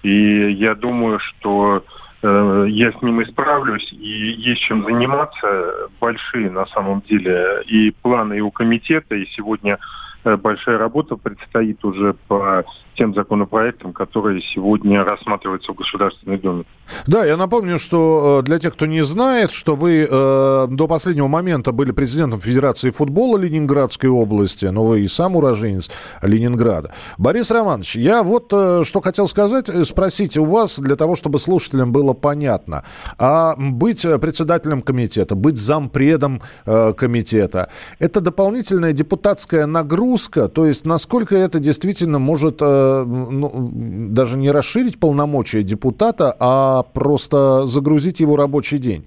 И 0.03 0.53
я 0.53 0.75
думаю, 0.75 1.19
что 1.19 1.85
Э, 2.21 2.67
я 2.69 2.93
с 2.93 3.03
ним 3.03 3.23
исправлюсь, 3.23 3.93
и 3.93 4.35
есть 4.39 4.63
чем 4.63 4.85
заниматься. 4.85 5.89
Большие, 6.01 6.51
на 6.51 6.67
самом 6.67 7.01
деле, 7.03 7.63
и 7.67 7.91
планы 7.91 8.39
и 8.39 8.41
у 8.41 8.51
комитета, 8.51 9.15
и 9.15 9.27
сегодня 9.27 9.79
большая 10.25 10.79
работа 10.79 11.17
предстоит 11.17 11.85
уже 11.85 12.15
по 12.29 12.65
тем 12.99 13.15
законопроектам, 13.15 13.93
которые 13.93 14.43
сегодня 14.43 15.05
рассматриваются 15.05 15.73
в 15.73 15.77
Государственной 15.77 16.37
Думе. 16.37 16.65
Да, 17.07 17.25
я 17.25 17.37
напомню, 17.37 17.79
что 17.79 18.41
э, 18.41 18.43
для 18.43 18.59
тех, 18.59 18.73
кто 18.73 18.87
не 18.87 19.03
знает, 19.05 19.53
что 19.53 19.77
вы 19.77 20.07
э, 20.11 20.67
до 20.69 20.89
последнего 20.89 21.29
момента 21.29 21.71
были 21.71 21.93
президентом 21.93 22.41
Федерации 22.41 22.91
футбола 22.91 23.39
Ленинградской 23.39 24.11
области, 24.11 24.65
но 24.67 24.85
вы 24.85 25.01
и 25.03 25.09
сам 25.09 25.37
уроженец 25.37 25.91
Ленинграда. 26.23 26.93
Борис 27.19 27.51
Романович, 27.51 27.97
я 27.97 28.23
вот 28.23 28.53
э, 28.53 28.83
что 28.85 29.01
хотел 29.01 29.29
сказать, 29.29 29.69
э, 29.69 29.85
спросить 29.85 30.37
у 30.37 30.45
вас, 30.45 30.81
для 30.81 30.97
того, 30.97 31.15
чтобы 31.15 31.39
слушателям 31.39 31.93
было 31.93 32.15
понятно, 32.15 32.85
а 33.19 33.55
быть 33.57 34.03
председателем 34.03 34.83
комитета, 34.83 35.37
быть 35.37 35.57
зампредом 35.57 36.43
э, 36.67 36.93
комитета, 36.95 37.71
это 38.01 38.21
дополнительная 38.21 38.93
депутатская 38.93 39.67
нагрузка, 39.67 40.08
узко, 40.12 40.49
то 40.49 40.66
есть 40.66 40.87
насколько 40.87 41.37
это 41.37 41.59
действительно 41.59 42.18
может 42.18 42.59
э, 42.61 43.05
ну, 43.05 43.71
даже 44.11 44.37
не 44.37 44.51
расширить 44.51 44.99
полномочия 44.99 45.62
депутата, 45.62 46.35
а 46.40 46.83
просто 46.83 47.66
загрузить 47.66 48.21
его 48.21 48.37
рабочий 48.37 48.79
день? 48.79 49.07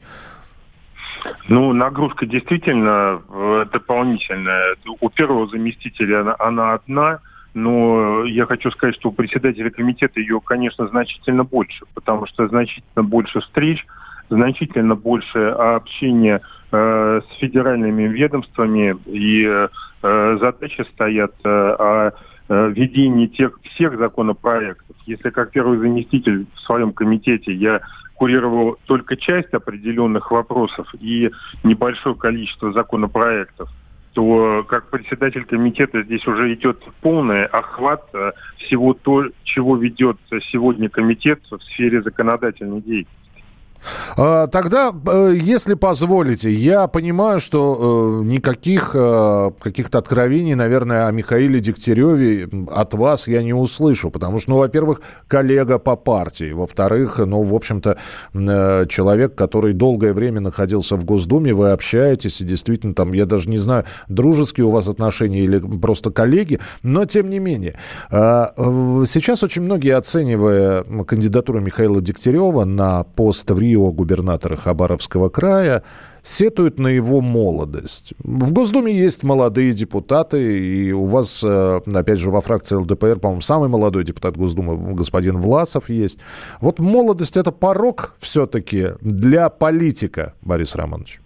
Ну, 1.47 1.73
нагрузка 1.73 2.25
действительно 2.25 3.21
э, 3.29 3.65
дополнительная. 3.71 4.75
У 4.99 5.09
первого 5.09 5.47
заместителя 5.47 6.21
она, 6.21 6.35
она 6.39 6.73
одна, 6.73 7.19
но 7.53 8.23
я 8.25 8.45
хочу 8.45 8.71
сказать, 8.71 8.95
что 8.95 9.09
у 9.09 9.11
председателя 9.11 9.69
комитета 9.69 10.19
ее, 10.19 10.39
конечно, 10.39 10.87
значительно 10.87 11.43
больше, 11.43 11.85
потому 11.93 12.25
что 12.27 12.47
значительно 12.47 13.03
больше 13.03 13.41
встреч, 13.41 13.85
значительно 14.29 14.95
больше 14.95 15.39
общения 15.39 16.41
с 16.71 17.37
федеральными 17.39 18.03
ведомствами 18.03 18.95
и 19.05 19.45
э, 19.45 20.37
задачи 20.39 20.85
стоят 20.93 21.33
э, 21.43 21.49
о 21.49 22.11
э, 22.47 22.69
ведении 22.71 23.27
тех 23.27 23.59
всех 23.63 23.97
законопроектов. 23.97 24.95
Если 25.05 25.29
как 25.29 25.51
первый 25.51 25.77
заместитель 25.79 26.45
в 26.55 26.59
своем 26.61 26.93
комитете 26.93 27.53
я 27.53 27.81
курировал 28.15 28.77
только 28.85 29.17
часть 29.17 29.53
определенных 29.53 30.31
вопросов 30.31 30.87
и 30.99 31.31
небольшое 31.63 32.15
количество 32.15 32.71
законопроектов, 32.71 33.69
то 34.13 34.63
как 34.67 34.89
председатель 34.89 35.45
комитета 35.45 36.03
здесь 36.03 36.25
уже 36.27 36.53
идет 36.53 36.83
полный 37.01 37.45
охват 37.45 38.03
э, 38.13 38.31
всего 38.57 38.93
то, 38.93 39.25
чего 39.43 39.75
ведет 39.75 40.17
сегодня 40.51 40.89
комитет 40.89 41.39
в 41.49 41.59
сфере 41.59 42.01
законодательной 42.01 42.81
деятельности. 42.81 43.20
А, 44.17 44.47
тогда, 44.47 44.93
э, 45.07 45.35
если 45.41 45.73
позволите, 45.73 46.51
я 46.51 46.87
понимаю, 46.87 47.39
что 47.39 48.21
э, 48.21 48.25
никаких 48.25 48.91
э, 48.93 49.51
каких-то 49.59 49.97
откровений, 49.97 50.55
наверное, 50.55 51.07
о 51.07 51.11
Михаиле 51.11 51.59
Дегтяреве 51.59 52.49
от 52.71 52.93
вас 52.93 53.27
я 53.27 53.43
не 53.43 53.53
услышу, 53.53 54.09
потому 54.09 54.39
что, 54.39 54.51
ну, 54.51 54.57
во-первых, 54.57 55.01
коллега 55.27 55.79
по 55.79 55.95
партии, 55.95 56.51
во-вторых, 56.51 57.17
ну, 57.19 57.41
в 57.41 57.53
общем-то, 57.53 57.97
человек, 58.87 59.35
который 59.35 59.73
долгое 59.73 60.13
время 60.13 60.41
находился 60.41 60.95
в 60.95 61.05
Госдуме, 61.05 61.53
вы 61.53 61.71
общаетесь, 61.71 62.41
и 62.41 62.45
действительно, 62.45 62.93
там, 62.93 63.13
я 63.13 63.25
даже 63.25 63.49
не 63.49 63.57
знаю, 63.57 63.85
дружеские 64.07 64.65
у 64.65 64.69
вас 64.69 64.87
отношения 64.87 65.39
или 65.39 65.59
просто 65.59 66.11
коллеги, 66.11 66.59
но 66.83 67.05
тем 67.05 67.29
не 67.29 67.39
менее. 67.39 67.75
А, 68.09 68.53
сейчас 69.07 69.43
очень 69.43 69.63
многие, 69.63 69.95
оценивая 69.95 70.83
кандидатуру 71.05 71.59
Михаила 71.59 72.01
Дегтярева 72.01 72.65
на 72.65 73.03
пост 73.03 73.49
в 73.49 73.59
Рио 73.71 73.91
губернатора 73.91 74.55
Хабаровского 74.57 75.29
края, 75.29 75.83
сетуют 76.23 76.79
на 76.79 76.87
его 76.87 77.21
молодость. 77.21 78.13
В 78.19 78.53
Госдуме 78.53 78.91
есть 78.91 79.23
молодые 79.23 79.73
депутаты, 79.73 80.59
и 80.59 80.91
у 80.91 81.05
вас, 81.05 81.43
э, 81.43 81.79
опять 81.93 82.19
же, 82.19 82.29
во 82.29 82.41
фракции 82.41 82.75
ЛДПР, 82.75 83.19
по-моему, 83.19 83.41
самый 83.41 83.69
молодой 83.69 84.03
депутат 84.03 84.37
Госдумы, 84.37 84.93
господин 84.93 85.37
Власов, 85.37 85.89
есть. 85.89 86.19
Вот 86.61 86.79
молодость– 86.79 87.37
это 87.37 87.51
порог 87.51 88.13
все-таки 88.19 88.89
для 89.01 89.49
политика, 89.49 90.33
Борис 90.41 90.75
Романович? 90.75 91.21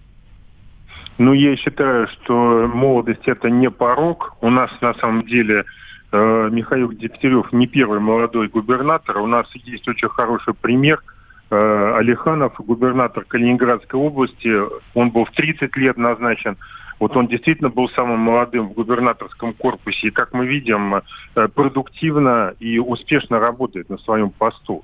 Ну, 1.17 1.34
я 1.34 1.55
считаю, 1.58 2.08
что 2.08 2.69
молодость– 2.73 3.23
это 3.25 3.49
не 3.49 3.69
порог. 3.69 4.36
У 4.41 4.49
нас, 4.49 4.69
на 4.81 4.93
самом 4.93 5.25
деле, 5.25 5.63
э, 6.12 6.49
Михаил 6.51 6.91
Дегтярев 6.91 7.51
не 7.53 7.67
первый 7.67 7.99
молодой 7.99 8.47
губернатор. 8.47 9.17
У 9.17 9.27
нас 9.27 9.47
есть 9.65 9.88
очень 9.88 10.10
хороший 10.10 10.53
пример– 10.53 11.01
Алиханов, 11.49 12.55
губернатор 12.60 13.23
Калининградской 13.25 13.99
области, 13.99 14.51
он 14.93 15.12
был 15.12 15.25
в 15.25 15.31
30 15.31 15.75
лет 15.77 15.97
назначен. 15.97 16.58
Вот 16.99 17.15
он 17.17 17.27
действительно 17.27 17.69
был 17.69 17.89
самым 17.89 18.19
молодым 18.19 18.69
в 18.69 18.73
губернаторском 18.73 19.53
корпусе. 19.53 20.08
И, 20.08 20.12
как 20.12 20.34
мы 20.34 20.45
видим, 20.47 20.95
э, 20.95 21.47
продуктивно 21.49 22.53
и 22.60 22.79
успешно 22.79 23.39
работает 23.39 23.89
на 23.89 23.97
своем 23.97 24.29
посту. 24.29 24.84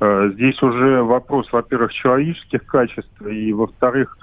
Э, 0.00 0.30
здесь 0.34 0.62
уже 0.62 1.02
вопрос, 1.02 1.52
во-первых, 1.52 1.92
человеческих 1.92 2.64
качеств, 2.64 3.22
и, 3.22 3.52
во-вторых, 3.52 4.16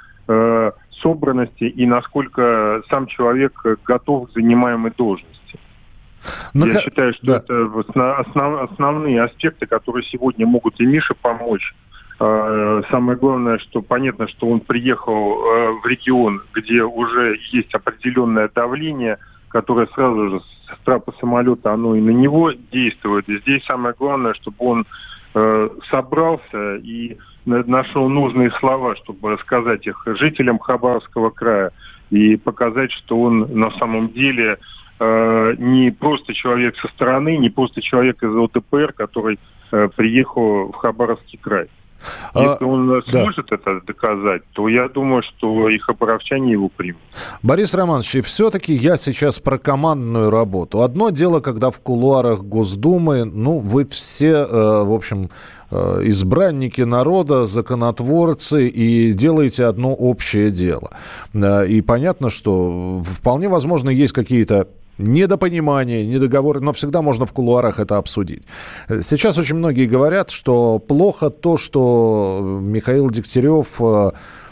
собранности 0.89 1.65
и 1.65 1.86
насколько 1.86 2.82
сам 2.89 3.06
человек 3.06 3.54
готов 3.86 4.28
к 4.28 4.34
занимаемой 4.34 4.91
должности. 4.98 5.44
Но... 6.54 6.66
Я 6.66 6.80
считаю, 6.82 7.14
что 7.14 7.26
да. 7.26 7.38
это 7.38 8.20
основ, 8.20 8.72
основные 8.72 9.24
аспекты, 9.24 9.66
которые 9.66 10.04
сегодня 10.04 10.46
могут 10.46 10.80
и 10.80 10.86
Мише 10.86 11.14
помочь. 11.16 11.74
А, 12.20 12.82
самое 12.90 13.18
главное, 13.18 13.58
что 13.60 13.82
понятно, 13.82 14.28
что 14.28 14.48
он 14.48 14.62
приехал 14.62 15.40
э, 15.44 15.72
в 15.84 15.86
регион, 15.86 16.42
где 16.54 16.84
уже 16.84 17.38
есть 17.52 17.74
определенное 17.74 18.50
давление, 18.54 19.18
которое 19.50 19.88
сразу 19.88 20.30
же 20.30 20.40
с 20.40 20.86
трапа 20.86 21.14
самолета, 21.20 21.74
оно 21.74 21.96
и 21.96 22.02
на 22.02 22.12
него 22.12 22.52
действует. 22.72 23.28
И 23.28 23.38
здесь 23.40 23.66
самое 23.66 23.94
главное, 23.98 24.34
чтобы 24.34 24.56
он 24.60 24.86
э, 25.34 25.70
собрался 25.90 26.76
и 26.76 27.18
нашел 27.46 28.10
нужные 28.10 28.50
слова, 28.60 28.96
чтобы 28.96 29.38
сказать 29.40 29.86
их 29.86 30.02
жителям 30.18 30.58
Хабаровского 30.58 31.30
края 31.30 31.72
и 32.10 32.38
показать, 32.38 32.92
что 32.92 33.22
он 33.22 33.60
на 33.60 33.72
самом 33.72 34.10
деле 34.10 34.58
э, 34.99 35.53
не 35.58 35.91
просто 35.91 36.34
человек 36.34 36.75
со 36.77 36.88
стороны, 36.89 37.38
не 37.38 37.49
просто 37.49 37.81
человек 37.81 38.23
из 38.23 38.29
ЛДПР, 38.29 38.93
который 38.93 39.39
э, 39.71 39.89
приехал 39.95 40.71
в 40.71 40.75
Хабаровский 40.75 41.39
край. 41.41 41.67
А, 42.34 42.51
Если 42.51 42.65
он 42.65 43.03
сможет 43.10 43.47
да. 43.49 43.55
это 43.55 43.81
доказать, 43.86 44.43
то 44.53 44.67
я 44.67 44.88
думаю, 44.89 45.23
что 45.23 45.69
и 45.69 45.77
хабаровчане 45.77 46.51
его 46.51 46.69
примут. 46.69 47.01
Борис 47.41 47.73
Романович, 47.73 48.15
и 48.15 48.21
все-таки 48.21 48.73
я 48.73 48.97
сейчас 48.97 49.39
про 49.39 49.58
командную 49.58 50.29
работу. 50.29 50.81
Одно 50.81 51.10
дело, 51.10 51.39
когда 51.39 51.71
в 51.71 51.79
кулуарах 51.79 52.43
Госдумы, 52.43 53.25
ну, 53.25 53.60
вы 53.60 53.86
все, 53.86 54.45
э, 54.45 54.84
в 54.84 54.93
общем, 54.93 55.29
э, 55.71 56.01
избранники 56.03 56.81
народа, 56.81 57.47
законотворцы 57.47 58.67
и 58.67 59.13
делаете 59.13 59.65
одно 59.65 59.93
общее 59.93 60.51
дело. 60.51 60.91
Э, 61.34 61.65
и 61.65 61.81
понятно, 61.81 62.29
что 62.29 62.99
вполне 62.99 63.49
возможно 63.49 63.89
есть 63.89 64.13
какие-то 64.13 64.67
недопонимание, 64.97 66.05
недоговоры, 66.05 66.60
но 66.60 66.73
всегда 66.73 67.01
можно 67.01 67.25
в 67.25 67.34
кулуарах 67.34 67.79
это 67.79 67.97
обсудить. 67.97 68.43
Сейчас 68.88 69.38
очень 69.38 69.55
многие 69.55 69.88
говорят, 69.88 70.29
что 70.29 70.79
плохо 70.79 71.29
то, 71.29 71.58
что 71.58 72.39
Михаил 72.62 73.10
Дегтярев 73.10 73.75
э, 73.79 74.12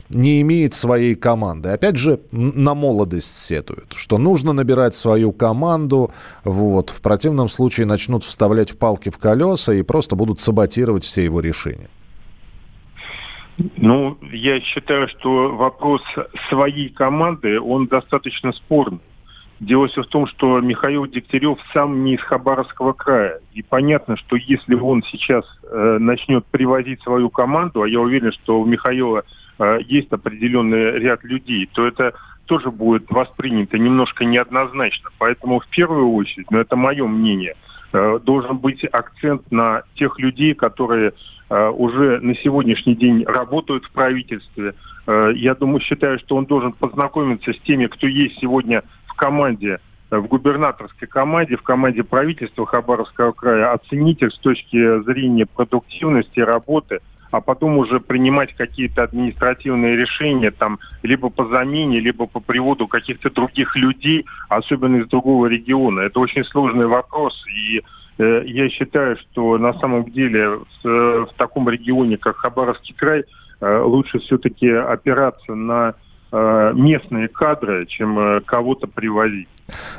не 0.09 0.41
имеет 0.41 0.73
своей 0.73 1.15
команды. 1.15 1.69
Опять 1.69 1.97
же, 1.97 2.19
на 2.31 2.73
молодость 2.73 3.37
сетуют, 3.37 3.93
что 3.95 4.17
нужно 4.17 4.53
набирать 4.53 4.95
свою 4.95 5.31
команду, 5.31 6.11
вот, 6.43 6.89
в 6.89 7.01
противном 7.01 7.47
случае 7.47 7.85
начнут 7.85 8.23
вставлять 8.23 8.71
в 8.71 8.77
палки 8.77 9.09
в 9.09 9.17
колеса 9.17 9.73
и 9.73 9.81
просто 9.81 10.15
будут 10.15 10.39
саботировать 10.39 11.03
все 11.03 11.23
его 11.23 11.39
решения. 11.39 11.89
Ну, 13.77 14.17
я 14.31 14.59
считаю, 14.61 15.07
что 15.07 15.55
вопрос 15.55 16.01
своей 16.49 16.89
команды, 16.89 17.59
он 17.59 17.85
достаточно 17.87 18.51
спорный. 18.51 18.99
Дело 19.63 19.87
все 19.87 20.03
в 20.03 20.07
том, 20.07 20.27
что 20.27 20.59
Михаил 20.59 21.07
Дегтярев 21.07 21.57
сам 21.71 22.03
не 22.03 22.15
из 22.15 22.21
Хабаровского 22.21 22.91
края. 22.91 23.39
И 23.53 23.61
понятно, 23.61 24.17
что 24.17 24.35
если 24.35 24.75
он 24.75 25.03
сейчас 25.03 25.45
э, 25.63 25.97
начнет 26.01 26.45
привозить 26.47 27.01
свою 27.01 27.29
команду, 27.29 27.81
а 27.81 27.87
я 27.87 28.01
уверен, 28.01 28.33
что 28.33 28.59
у 28.59 28.65
Михаила 28.65 29.23
э, 29.59 29.77
есть 29.87 30.11
определенный 30.11 30.99
ряд 30.99 31.23
людей, 31.23 31.69
то 31.71 31.87
это 31.87 32.13
тоже 32.45 32.71
будет 32.71 33.09
воспринято 33.09 33.77
немножко 33.77 34.25
неоднозначно. 34.25 35.11
Поэтому 35.17 35.61
в 35.61 35.67
первую 35.67 36.11
очередь, 36.11 36.51
но 36.51 36.57
ну, 36.57 36.61
это 36.61 36.75
мое 36.75 37.07
мнение, 37.07 37.55
э, 37.93 38.19
должен 38.21 38.57
быть 38.57 38.83
акцент 38.83 39.49
на 39.49 39.83
тех 39.95 40.19
людей, 40.19 40.55
которые 40.55 41.13
э, 41.49 41.69
уже 41.69 42.19
на 42.19 42.35
сегодняшний 42.35 42.95
день 42.95 43.23
работают 43.23 43.85
в 43.85 43.91
правительстве. 43.91 44.73
Э, 45.07 45.31
я 45.33 45.55
думаю, 45.55 45.79
считаю, 45.79 46.19
что 46.19 46.35
он 46.35 46.47
должен 46.47 46.73
познакомиться 46.73 47.53
с 47.53 47.59
теми, 47.59 47.87
кто 47.87 48.07
есть 48.07 48.39
сегодня 48.39 48.83
команде 49.23 49.79
в 50.11 50.27
губернаторской 50.27 51.07
команде, 51.07 51.55
в 51.55 51.63
команде 51.63 52.03
правительства 52.03 52.65
Хабаровского 52.65 53.31
края, 53.31 53.71
оценить 53.71 54.21
их 54.21 54.31
с 54.33 54.37
точки 54.39 55.01
зрения 55.03 55.45
продуктивности 55.45 56.39
работы– 56.39 56.99
а 57.33 57.41
потом 57.41 57.79
уже 57.79 57.99
принимать 57.99 58.53
какие-то 58.53 59.01
административные 59.01 59.95
решения, 59.95 60.51
там, 60.51 60.77
либо 61.01 61.29
по 61.29 61.47
замене, 61.47 61.99
либо 61.99 62.27
по 62.27 62.39
приводу 62.39 62.87
каких-то 62.87 63.31
других 63.31 63.75
людей, 63.75 64.25
особенно 64.49 64.97
из 64.97 65.07
другого 65.07 65.47
региона. 65.47 66.01
Это 66.01 66.19
очень 66.19 66.43
сложный 66.43 66.85
вопрос, 66.85 67.43
и 67.47 67.81
э, 68.19 68.43
я 68.45 68.69
считаю, 68.69 69.17
что 69.17 69.57
на 69.57 69.73
самом 69.79 70.11
деле 70.11 70.59
в, 70.83 70.83
в 70.83 71.33
таком 71.35 71.67
регионе, 71.69 72.17
как 72.17 72.35
Хабаровский 72.35 72.93
край, 72.93 73.23
э, 73.61 73.79
лучше 73.79 74.19
все-таки 74.19 74.69
опираться 74.69 75.55
на 75.55 75.87
Э, 75.89 75.93
местные 76.33 77.27
кадры, 77.27 77.85
чем 77.85 78.17
э, 78.17 78.41
кого-то 78.41 78.87
привозить. 78.87 79.47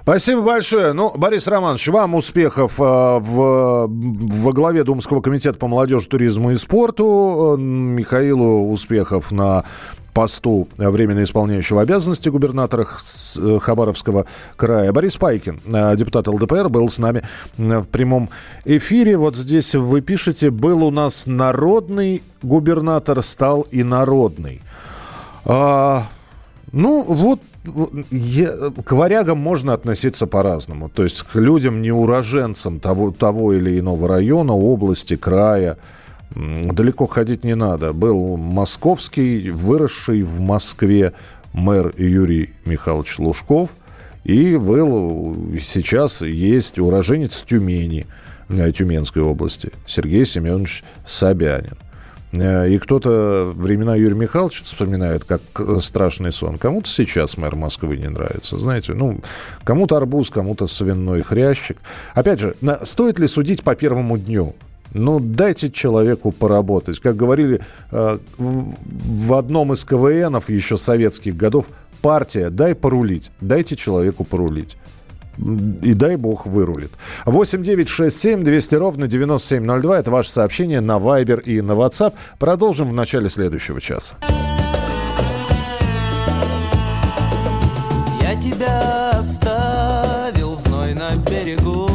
Спасибо 0.03 0.43
большое. 0.43 0.93
Ну, 0.93 1.13
Борис 1.17 1.47
Романович, 1.47 1.89
вам 1.89 2.17
успехов 2.17 2.81
э, 2.81 2.83
в, 2.83 3.87
во 3.89 4.53
главе 4.53 4.83
Думского 4.83 5.21
комитета 5.21 5.59
по 5.59 5.69
молодежи, 5.69 6.09
туризму 6.09 6.51
и 6.51 6.57
спорту. 6.57 7.57
Михаилу 7.57 8.71
успехов 8.73 9.31
на 9.31 9.65
посту 10.13 10.69
временно 10.77 11.23
исполняющего 11.23 11.83
обязанности 11.83 12.29
губернатора 12.29 12.85
Хабаровского 12.85 14.27
края. 14.57 14.93
Борис 14.93 15.17
Пайкин, 15.17 15.61
депутат 15.97 16.29
ЛДПР, 16.29 16.69
был 16.69 16.89
с 16.89 16.99
нами 16.99 17.23
в 17.57 17.85
прямом 17.87 18.29
эфире. 18.65 19.17
Вот 19.17 19.35
здесь 19.35 19.75
вы 19.75 20.01
пишете, 20.03 20.51
был 20.51 20.85
у 20.85 20.93
нас 20.93 21.27
народный 21.27 22.23
губернатор, 22.43 23.23
стал 23.25 23.63
и 23.73 23.83
народный. 23.83 24.63
А, 25.45 26.07
ну, 26.75 27.03
вот 27.03 27.41
я, 28.11 28.53
к 28.85 28.93
варягам 28.93 29.39
можно 29.39 29.75
относиться 29.75 30.27
по-разному. 30.27 30.89
То 30.89 31.05
есть 31.05 31.23
к 31.23 31.37
людям, 31.37 31.83
не 31.83 31.93
уроженцам 31.93 32.81
того, 32.81 33.13
того 33.13 33.53
или 33.53 33.79
иного 33.79 34.09
района, 34.09 34.55
области, 34.55 35.15
края. 35.15 35.79
Далеко 36.35 37.07
ходить 37.07 37.45
не 37.45 37.55
надо. 37.55 37.93
Был 37.93 38.37
московский, 38.37 39.51
выросший 39.51 40.23
в 40.23 40.41
Москве 40.41 41.13
мэр 41.53 41.95
Юрий 41.97 42.51
Михайлович 42.65 43.21
Лужков. 43.21 43.71
И 44.25 44.57
был, 44.57 45.37
сейчас 45.61 46.23
есть 46.23 46.81
уроженец 46.81 47.45
Тюмени, 47.47 48.09
э, 48.49 48.73
Тюменской 48.73 49.23
области, 49.23 49.71
Сергей 49.87 50.27
Семенович 50.27 50.83
Собянин. 51.07 51.77
Э, 52.37 52.69
и 52.69 52.79
кто-то 52.79 53.53
времена 53.55 53.95
Юрия 53.95 54.15
Михайловича 54.15 54.65
вспоминает 54.65 55.25
как 55.25 55.41
э, 55.59 55.81
страшный 55.81 56.33
сон. 56.33 56.59
Кому-то 56.59 56.89
сейчас 56.89 57.37
мэр 57.37 57.57
Москвы 57.57 57.97
не 57.97 58.09
нравится. 58.09 58.59
Знаете, 58.59 58.95
ну, 58.95 59.21
кому-то 59.65 59.97
арбуз, 59.97 60.31
кому-то 60.31 60.67
свиной 60.67 61.23
хрящик. 61.23 61.79
Опять 62.15 62.41
же, 62.41 62.55
стоит 62.83 63.19
ли 63.19 63.27
судить 63.27 63.63
по 63.63 63.75
первому 63.75 64.19
дню? 64.19 64.55
Ну, 64.93 65.19
дайте 65.19 65.71
человеку 65.71 66.31
поработать. 66.31 67.01
Как 67.01 67.17
говорили 67.17 67.61
э, 67.91 68.19
в 68.39 69.33
одном 69.35 69.73
из 69.73 69.85
КВНов 69.85 70.49
еще 70.49 70.77
советских 70.77 71.37
годов, 71.37 71.67
партия, 72.01 72.51
дай 72.51 72.75
порулить, 72.75 73.31
дайте 73.41 73.77
человеку 73.77 74.25
порулить. 74.25 74.77
И 75.39 75.95
дай 75.95 76.17
бог 76.17 76.47
вырулит. 76.47 76.93
8 77.27 77.63
9 77.63 77.89
6 77.89 78.21
7 78.21 78.43
200 78.43 78.75
ровно 78.75 79.07
9702. 79.07 79.99
Это 79.99 80.11
ваше 80.11 80.31
сообщение 80.31 80.81
на 80.81 80.99
Viber 80.99 81.43
и 81.43 81.61
на 81.61 81.73
WhatsApp. 81.73 82.15
Продолжим 82.39 82.91
в 82.91 82.95
начале 82.95 83.29
следующего 83.29 83.81
часа. 83.81 84.17
Я 88.21 88.41
тебя 88.41 89.11
оставил 89.11 90.57
в 90.57 90.61
знойном 90.61 91.23
берегу 91.25 91.94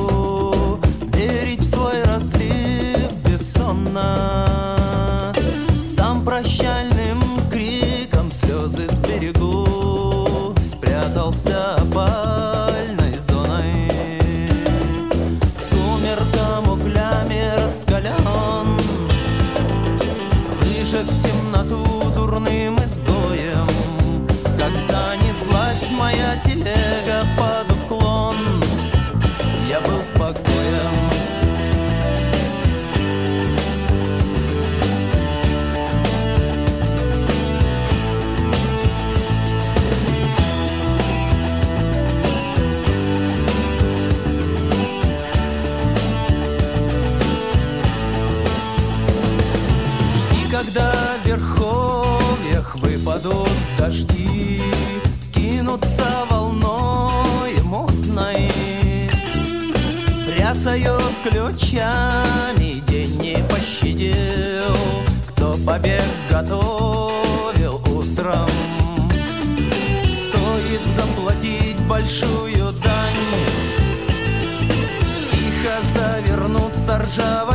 ключами, 61.29 62.81
день 62.87 63.17
не 63.21 63.43
пощадил 63.43 64.75
Кто 65.29 65.55
побег 65.65 66.03
готовил 66.29 67.81
утром. 67.95 68.49
Стоит 70.03 70.81
заплатить 70.95 71.79
большую 71.87 72.71
дань 72.83 73.19
Тихо 75.31 75.75
завернуться 75.93 76.99
ржавой 76.99 77.48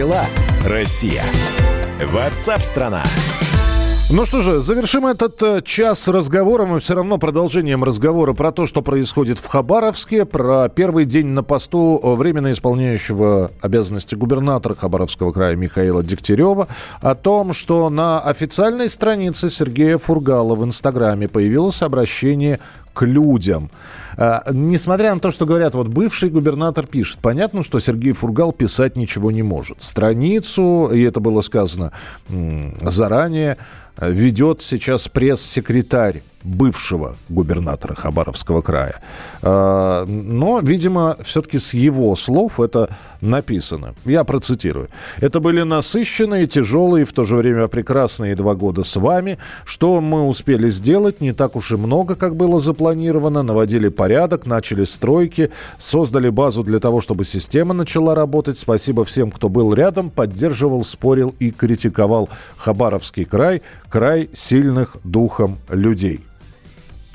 дела, 0.00 0.24
Россия? 0.64 1.22
Ватсап-страна! 2.02 3.02
Ну 4.12 4.24
что 4.24 4.40
же, 4.40 4.60
завершим 4.60 5.06
этот 5.06 5.40
э, 5.42 5.60
час 5.62 6.08
разговором 6.08 6.76
и 6.76 6.80
все 6.80 6.94
равно 6.94 7.16
продолжением 7.18 7.84
разговора 7.84 8.32
про 8.32 8.50
то, 8.50 8.66
что 8.66 8.82
происходит 8.82 9.38
в 9.38 9.46
Хабаровске, 9.46 10.24
про 10.24 10.68
первый 10.68 11.04
день 11.04 11.26
на 11.26 11.44
посту 11.44 12.00
э, 12.02 12.14
временно 12.14 12.50
исполняющего 12.50 13.52
обязанности 13.60 14.16
губернатора 14.16 14.74
Хабаровского 14.74 15.30
края 15.30 15.54
Михаила 15.54 16.02
Дегтярева, 16.02 16.66
о 17.02 17.14
том, 17.14 17.52
что 17.52 17.88
на 17.88 18.20
официальной 18.20 18.90
странице 18.90 19.48
Сергея 19.48 19.96
Фургала 19.96 20.56
в 20.56 20.64
Инстаграме 20.64 21.28
появилось 21.28 21.82
обращение 21.82 22.58
к 22.92 23.02
людям. 23.02 23.70
А, 24.16 24.44
несмотря 24.52 25.14
на 25.14 25.20
то, 25.20 25.30
что 25.30 25.46
говорят, 25.46 25.74
вот 25.74 25.88
бывший 25.88 26.30
губернатор 26.30 26.86
пишет, 26.86 27.18
понятно, 27.20 27.62
что 27.64 27.80
Сергей 27.80 28.12
Фургал 28.12 28.52
писать 28.52 28.96
ничего 28.96 29.30
не 29.30 29.42
может. 29.42 29.82
Страницу, 29.82 30.90
и 30.92 31.02
это 31.02 31.20
было 31.20 31.40
сказано 31.40 31.92
заранее, 32.82 33.56
ведет 33.96 34.62
сейчас 34.62 35.08
пресс-секретарь 35.08 36.22
бывшего 36.42 37.16
губернатора 37.28 37.94
Хабаровского 37.94 38.62
края. 38.62 39.00
А, 39.42 40.04
но, 40.06 40.60
видимо, 40.60 41.16
все-таки 41.22 41.58
с 41.58 41.74
его 41.74 42.16
слов 42.16 42.60
это 42.60 42.88
написано. 43.20 43.94
Я 44.04 44.24
процитирую. 44.24 44.88
«Это 45.20 45.40
были 45.40 45.62
насыщенные, 45.62 46.46
тяжелые, 46.46 47.04
в 47.04 47.12
то 47.12 47.24
же 47.24 47.36
время 47.36 47.68
прекрасные 47.68 48.34
два 48.34 48.54
года 48.54 48.84
с 48.84 48.96
вами. 48.96 49.38
Что 49.64 50.00
мы 50.00 50.26
успели 50.26 50.70
сделать? 50.70 51.20
Не 51.20 51.32
так 51.32 51.56
уж 51.56 51.72
и 51.72 51.76
много, 51.76 52.14
как 52.14 52.36
было 52.36 52.58
запланировано. 52.58 53.42
Наводили 53.42 53.88
порядок, 53.88 54.46
начали 54.46 54.84
стройки, 54.84 55.50
создали 55.78 56.30
базу 56.30 56.62
для 56.62 56.78
того, 56.78 57.00
чтобы 57.00 57.24
система 57.24 57.74
начала 57.74 58.14
работать. 58.14 58.58
Спасибо 58.58 59.04
всем, 59.04 59.30
кто 59.30 59.48
был 59.48 59.74
рядом, 59.74 60.10
поддерживал, 60.10 60.84
спорил 60.84 61.34
и 61.38 61.50
критиковал 61.50 62.28
Хабаровский 62.56 63.24
край, 63.24 63.62
край 63.88 64.30
сильных 64.34 64.96
духом 65.04 65.58
людей». 65.68 66.29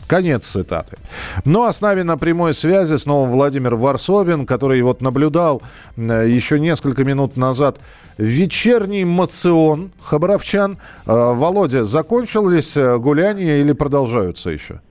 Конец 0.07 0.45
цитаты. 0.45 0.97
Ну 1.45 1.65
а 1.65 1.73
с 1.73 1.81
нами 1.81 2.03
на 2.03 2.17
прямой 2.17 2.53
связи 2.53 2.95
снова 2.97 3.27
Владимир 3.27 3.75
Варсобин, 3.75 4.45
который 4.45 4.81
вот 4.81 5.01
наблюдал 5.01 5.63
э, 5.97 6.25
еще 6.29 6.59
несколько 6.59 7.03
минут 7.03 7.37
назад 7.37 7.79
вечерний 8.17 9.03
мацион 9.03 9.91
хабаровчан. 10.01 10.77
Э, 11.07 11.33
Володя, 11.33 11.85
закончились 11.85 12.77
э, 12.77 12.97
гуляния 12.97 13.57
или 13.61 13.73
продолжаются 13.73 14.51
еще? 14.51 14.81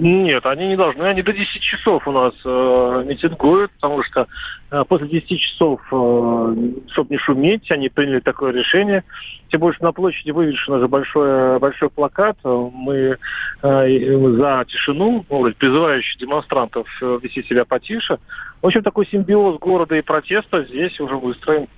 Нет, 0.00 0.44
они 0.46 0.68
не 0.68 0.76
должны. 0.76 1.02
Они 1.02 1.22
до 1.22 1.32
10 1.32 1.60
часов 1.60 2.06
у 2.06 2.12
нас 2.12 2.34
э, 2.44 3.04
митингуют, 3.06 3.70
потому 3.72 4.02
что 4.02 4.26
э, 4.70 4.84
после 4.88 5.08
10 5.08 5.40
часов, 5.40 5.80
э, 5.90 6.56
чтобы 6.90 7.10
не 7.10 7.18
шуметь, 7.18 7.70
они 7.70 7.88
приняли 7.88 8.20
такое 8.20 8.52
решение. 8.52 9.04
Тем 9.48 9.72
что 9.72 9.84
на 9.84 9.92
площади 9.92 10.30
вывешен 10.30 10.74
уже 10.74 10.88
большой, 10.88 11.58
большой 11.58 11.90
плакат. 11.90 12.36
Мы 12.44 13.16
э, 13.62 14.36
за 14.36 14.64
тишину, 14.68 15.24
ну, 15.28 15.52
призывающий 15.52 16.18
демонстрантов 16.18 16.86
э, 17.00 17.18
вести 17.22 17.42
себя 17.44 17.64
потише. 17.64 18.18
В 18.62 18.66
общем, 18.66 18.82
такой 18.82 19.06
симбиоз 19.06 19.58
города 19.58 19.94
и 19.96 20.02
протеста 20.02 20.64
здесь 20.64 20.98
уже 21.00 21.16
выстроен. 21.16 21.68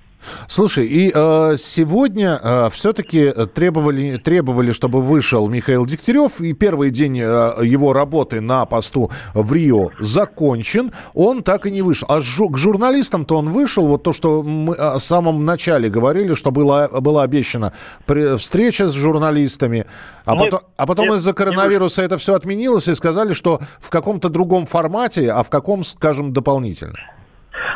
Слушай, 0.48 0.86
и 0.86 1.12
э, 1.14 1.56
сегодня 1.58 2.40
э, 2.42 2.68
все-таки 2.72 3.32
требовали, 3.54 4.16
требовали, 4.16 4.72
чтобы 4.72 5.00
вышел 5.00 5.48
Михаил 5.48 5.86
Дегтярев, 5.86 6.40
и 6.40 6.52
первый 6.52 6.90
день 6.90 7.20
э, 7.20 7.52
его 7.62 7.92
работы 7.92 8.40
на 8.40 8.64
посту 8.66 9.10
в 9.34 9.52
Рио 9.52 9.90
закончен, 10.00 10.92
он 11.14 11.42
так 11.42 11.66
и 11.66 11.70
не 11.70 11.82
вышел. 11.82 12.08
А 12.10 12.18
жу- 12.18 12.50
к 12.50 12.58
журналистам-то 12.58 13.36
он 13.36 13.50
вышел, 13.50 13.86
вот 13.86 14.02
то, 14.02 14.12
что 14.12 14.42
мы 14.42 14.74
в 14.74 14.98
самом 14.98 15.44
начале 15.44 15.88
говорили, 15.88 16.34
что 16.34 16.50
было, 16.50 16.88
было 17.00 17.22
обещано 17.22 17.72
при, 18.04 18.36
встреча 18.36 18.88
с 18.88 18.92
журналистами, 18.92 19.86
а 20.24 20.34
Нет, 20.34 20.50
потом, 20.50 20.60
а 20.76 20.86
потом 20.86 21.14
из-за 21.14 21.32
коронавируса 21.32 22.02
это 22.02 22.18
все 22.18 22.34
отменилось 22.34 22.88
и 22.88 22.94
сказали, 22.94 23.32
что 23.32 23.60
в 23.78 23.90
каком-то 23.90 24.28
другом 24.28 24.66
формате, 24.66 25.30
а 25.30 25.42
в 25.42 25.50
каком, 25.50 25.84
скажем, 25.84 26.32
дополнительно. 26.32 26.98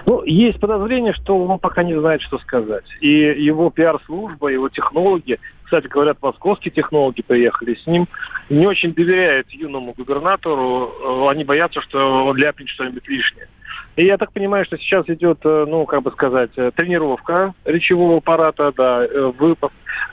Ну, 0.07 0.23
есть 0.25 0.61
подозрение, 0.61 1.13
что 1.13 1.39
он 1.39 1.59
пока 1.59 1.83
не 1.83 1.99
знает, 1.99 2.23
что 2.23 2.39
сказать. 2.39 2.85
И 3.01 3.09
его 3.09 3.71
пиар-служба, 3.71 4.49
его 4.49 4.69
технологи, 4.69 5.39
кстати, 5.65 5.87
говорят, 5.87 6.19
московские 6.21 6.73
технологи 6.73 7.23
приехали 7.23 7.75
с 7.75 7.87
ним, 7.87 8.09
не 8.49 8.67
очень 8.67 8.93
доверяют 8.93 9.49
юному 9.51 9.93
губернатору. 9.97 10.93
Э, 11.03 11.31
Они 11.31 11.45
боятся, 11.45 11.81
что 11.81 12.27
он 12.27 12.37
ляпнет 12.37 12.69
что-нибудь 12.69 13.07
лишнее. 13.09 13.47
И 13.97 14.05
я 14.05 14.17
так 14.17 14.33
понимаю, 14.33 14.65
что 14.65 14.79
сейчас 14.79 15.09
идет, 15.09 15.39
э, 15.45 15.65
ну, 15.69 15.85
как 15.85 16.03
бы 16.03 16.11
сказать, 16.13 16.51
э, 16.57 16.71
тренировка 16.75 17.55
речевого 17.65 18.19
аппарата, 18.19 18.73
да, 18.77 19.05
э, 19.05 19.33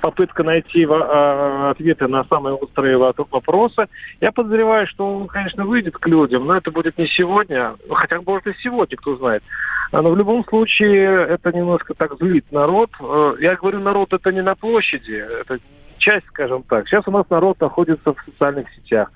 попытка 0.02 0.44
найти 0.44 0.86
а, 0.90 1.72
ответы 1.72 2.08
на 2.08 2.24
самые 2.26 2.56
острые 2.56 2.98
во- 2.98 3.14
вопросы. 3.32 3.88
Я 4.20 4.32
подозреваю, 4.32 4.88
что 4.88 5.16
он, 5.16 5.28
конечно, 5.28 5.66
выйдет 5.66 5.98
к 5.98 6.08
людям, 6.08 6.46
но 6.46 6.58
это 6.58 6.72
будет 6.72 6.98
не 6.98 7.08
сегодня, 7.08 7.76
ну, 7.88 7.94
хотя, 7.94 8.20
может, 8.22 8.48
и 8.48 8.54
сегодня, 8.62 8.98
кто 8.98 9.16
знает. 9.16 9.44
А, 9.92 10.02
Но 10.02 10.12
в 10.12 10.18
любом 10.18 10.44
случае 10.46 11.26
это 11.28 11.52
немножко 11.52 11.94
так 11.94 12.18
злит 12.18 12.46
народ. 12.52 12.90
Я 13.40 13.56
говорю, 13.56 13.80
народ 13.80 14.14
это 14.14 14.32
не 14.32 14.42
на 14.42 14.56
площади, 14.56 15.24
это 15.42 15.60
часть, 15.98 16.28
скажем 16.28 16.64
так. 16.64 16.88
Сейчас 16.88 17.08
у 17.08 17.12
нас 17.12 17.30
народ 17.30 17.60
находится 17.60 18.14
в 18.14 18.18
социальных 18.26 18.68
сетях. 18.74 19.12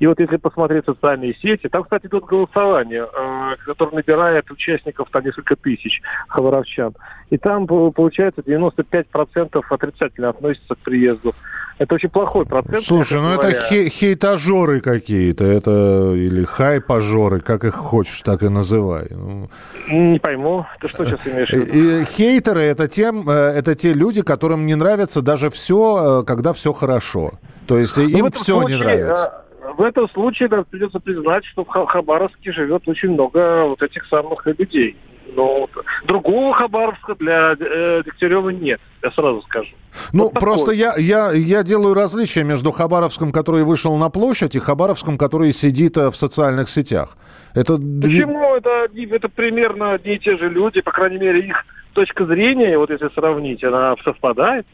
И 0.00 0.06
вот 0.06 0.18
если 0.18 0.36
посмотреть 0.38 0.86
социальные 0.86 1.34
сети, 1.34 1.68
там, 1.68 1.84
кстати, 1.84 2.06
идут 2.06 2.24
голосование, 2.24 3.04
э, 3.04 3.56
которое 3.66 3.96
набирает 3.96 4.50
участников 4.50 5.08
там 5.12 5.24
несколько 5.24 5.56
тысяч 5.56 6.00
хабаровчан. 6.28 6.94
И 7.28 7.36
там, 7.36 7.66
по- 7.66 7.90
получается, 7.92 8.40
95% 8.42 9.62
отрицательно 9.70 10.30
относятся 10.30 10.74
к 10.74 10.78
приезду. 10.78 11.34
Это 11.78 11.94
очень 11.94 12.08
плохой 12.10 12.44
процент. 12.46 12.82
Слушай, 12.82 13.20
ну 13.20 13.28
мягко 13.30 13.46
это 13.48 13.56
говоря. 13.56 13.68
хе- 13.68 13.88
хейтажоры 13.90 14.80
какие-то, 14.80 15.44
это 15.44 16.12
или 16.14 16.44
хайпажоры, 16.44 17.40
как 17.40 17.64
их 17.64 17.74
хочешь, 17.74 18.20
так 18.22 18.42
и 18.42 18.48
называй. 18.48 19.06
Ну, 19.10 19.50
Не 19.88 20.18
пойму, 20.18 20.66
ты 20.80 20.88
что 20.88 21.04
сейчас 21.04 21.26
имеешь 21.26 21.50
в 21.50 21.52
виду? 21.52 22.04
Хейтеры 22.06 22.62
это 22.62 22.86
тем, 22.88 23.28
э, 23.28 23.32
это 23.32 23.74
те 23.74 23.92
люди, 23.92 24.22
которым 24.22 24.64
не 24.66 24.74
нравится 24.76 25.20
даже 25.22 25.48
все, 25.50 26.22
когда 26.26 26.52
все 26.52 26.72
хорошо. 26.72 27.32
То 27.66 27.78
есть 27.78 27.96
Ну, 27.98 28.04
им 28.08 28.30
все 28.32 28.62
не 28.62 28.68
случае, 28.74 28.78
нравится. 28.78 29.44
В 29.80 29.82
этом 29.82 30.10
случае 30.10 30.50
да, 30.50 30.62
придется 30.62 31.00
признать, 31.00 31.42
что 31.46 31.64
в 31.64 31.68
Ха- 31.68 31.86
Хабаровске 31.86 32.52
живет 32.52 32.86
очень 32.86 33.12
много 33.12 33.64
вот 33.64 33.80
этих 33.80 34.04
самых 34.08 34.44
людей. 34.44 34.94
Но 35.34 35.60
вот 35.60 35.70
другого 36.04 36.52
Хабаровска 36.52 37.14
для 37.14 37.54
э, 37.58 38.02
Дегтярева 38.04 38.50
нет, 38.50 38.78
я 39.02 39.10
сразу 39.12 39.40
скажу. 39.40 39.70
Ну, 40.12 40.24
вот 40.24 40.34
такой. 40.34 40.46
просто 40.46 40.72
я, 40.72 40.96
я, 40.98 41.32
я 41.32 41.62
делаю 41.62 41.94
различие 41.94 42.44
между 42.44 42.72
Хабаровском, 42.72 43.32
который 43.32 43.64
вышел 43.64 43.96
на 43.96 44.10
площадь, 44.10 44.54
и 44.54 44.58
Хабаровском, 44.58 45.16
который 45.16 45.50
сидит 45.54 45.96
э, 45.96 46.10
в 46.10 46.16
социальных 46.16 46.68
сетях. 46.68 47.16
Это 47.54 47.76
Почему 47.76 48.56
это, 48.56 48.86
это 48.94 49.30
примерно 49.30 49.92
одни 49.92 50.16
и 50.16 50.18
те 50.18 50.36
же 50.36 50.50
люди, 50.50 50.82
по 50.82 50.92
крайней 50.92 51.16
мере, 51.16 51.40
их 51.40 51.64
точка 51.94 52.26
зрения, 52.26 52.76
вот 52.76 52.90
если 52.90 53.08
сравнить, 53.14 53.64
она 53.64 53.94
совпадает. 54.04 54.66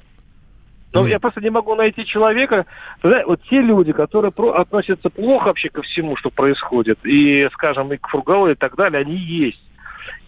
Но 0.97 1.03
Мгм. 1.03 1.11
я 1.11 1.21
просто 1.21 1.43
не 1.43 1.51
могу 1.51 1.75
найти 1.75 2.07
человека. 2.07 2.65
Знаете, 3.03 3.27
вот 3.27 3.43
те 3.51 3.61
люди, 3.61 3.93
которые 3.93 4.33
про- 4.33 4.53
относятся 4.53 5.11
плохо 5.11 5.49
вообще 5.49 5.69
ко 5.69 5.83
всему, 5.83 6.17
что 6.17 6.31
происходит, 6.31 6.99
и, 7.05 7.47
скажем, 7.53 7.93
и 7.93 7.99
к 7.99 8.09
Фургалу 8.09 8.49
и 8.49 8.55
так 8.55 8.77
далее, 8.77 9.03
они 9.03 9.15
есть. 9.15 9.61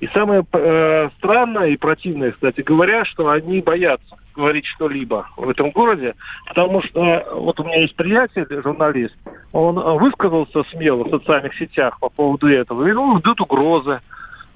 И 0.01 0.09
самое 0.09 0.45
э, 0.53 1.09
странное 1.17 1.69
и 1.69 1.79
противное, 1.79 2.33
кстати 2.33 2.61
говоря, 2.61 3.07
что 3.07 3.31
они 3.31 3.63
боятся 3.63 4.17
говорить 4.37 4.67
что-либо 4.67 5.27
в 5.39 5.49
этом 5.49 5.71
городе, 5.71 6.15
потому 6.47 6.83
что 6.83 7.27
вот 7.33 7.59
у 7.59 7.65
меня 7.65 7.81
есть 7.81 7.97
приятель, 7.97 8.47
журналист, 8.63 9.17
он 9.53 9.77
высказался 9.99 10.65
смело 10.65 11.05
в 11.05 11.11
социальных 11.11 11.55
сетях 11.57 11.99
по 11.99 12.11
поводу 12.11 12.47
этого, 12.47 12.87
и 12.87 12.93
ну, 12.93 13.19
ждут 13.19 13.41
угрозы. 13.41 14.01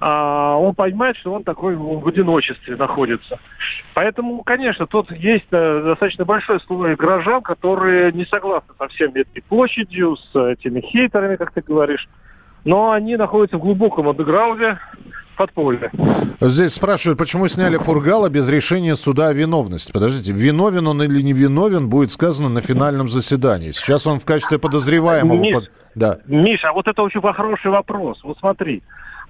А 0.05 0.57
он 0.57 0.75
понимает, 0.75 1.17
что 1.19 1.33
он 1.33 1.45
такой 1.45 1.77
в 1.77 2.09
одиночестве 2.09 2.75
находится. 2.75 3.39
Поэтому, 3.95 4.43
конечно, 4.43 4.89
тут 4.89 5.13
есть 5.13 5.47
э, 5.53 5.83
достаточно 5.85 6.25
большой 6.25 6.59
слой 6.63 6.97
горожан, 6.97 7.41
которые 7.41 8.11
не 8.11 8.25
согласны 8.25 8.75
со 8.77 8.89
всеми 8.89 9.21
этой 9.21 9.43
площадью, 9.43 10.17
с 10.17 10.35
этими 10.35 10.81
хейтерами, 10.81 11.37
как 11.37 11.53
ты 11.53 11.61
говоришь. 11.61 12.09
Но 12.65 12.91
они 12.91 13.17
находятся 13.17 13.59
в 13.59 13.61
глубоком 13.61 14.09
андеграунде, 14.09 14.81
подполье. 15.37 15.93
Здесь 16.41 16.75
спрашивают, 16.75 17.17
почему 17.17 17.47
сняли 17.47 17.77
Фургала 17.77 18.29
без 18.29 18.49
решения 18.51 18.97
суда 18.97 19.29
о 19.29 19.33
виновности. 19.33 19.93
Подождите, 19.93 20.33
виновен 20.33 20.89
он 20.89 21.01
или 21.05 21.23
не 21.23 21.33
виновен, 21.33 21.89
будет 21.89 22.11
сказано 22.11 22.49
на 22.49 22.61
финальном 22.61 23.09
заседании. 23.09 23.71
Сейчас 23.71 24.05
он 24.09 24.19
в 24.19 24.25
качестве 24.25 24.59
подозреваемого... 24.59 25.39
Миш, 25.39 25.55
под- 25.55 25.71
Да. 25.95 26.19
Миша, 26.27 26.71
а 26.71 26.73
вот 26.73 26.89
это 26.89 27.03
очень 27.03 27.21
хороший 27.21 27.71
вопрос. 27.71 28.19
Вот 28.25 28.37
смотри, 28.41 28.83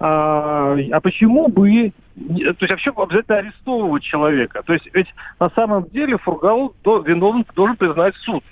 а, 0.05 0.75
а 0.91 0.99
почему 0.99 1.47
бы, 1.47 1.93
то 2.17 2.57
есть 2.59 2.71
вообще 2.71 2.91
обязательно 2.91 3.37
арестовывать 3.37 4.03
человека? 4.03 4.61
То 4.63 4.73
есть 4.73 4.85
ведь 4.93 5.07
на 5.39 5.49
самом 5.51 5.87
деле 5.91 6.17
Фургал 6.17 6.75
до, 6.83 6.99
виновен 6.99 7.45
должен 7.55 7.77
признать 7.77 8.13
суд. 8.17 8.43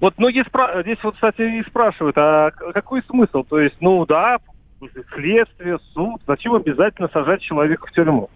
Вот 0.00 0.18
многие 0.18 0.44
спра- 0.44 0.82
здесь 0.82 0.98
вот, 1.02 1.14
кстати, 1.14 1.40
и 1.40 1.62
спрашивают, 1.62 2.18
а 2.18 2.50
какой 2.50 3.02
смысл? 3.04 3.42
То 3.42 3.58
есть, 3.58 3.76
ну 3.80 4.04
да, 4.04 4.36
следствие, 5.14 5.78
суд, 5.94 6.20
зачем 6.26 6.52
обязательно 6.52 7.08
сажать 7.10 7.40
человека 7.40 7.86
в 7.86 7.92
тюрьму? 7.92 8.28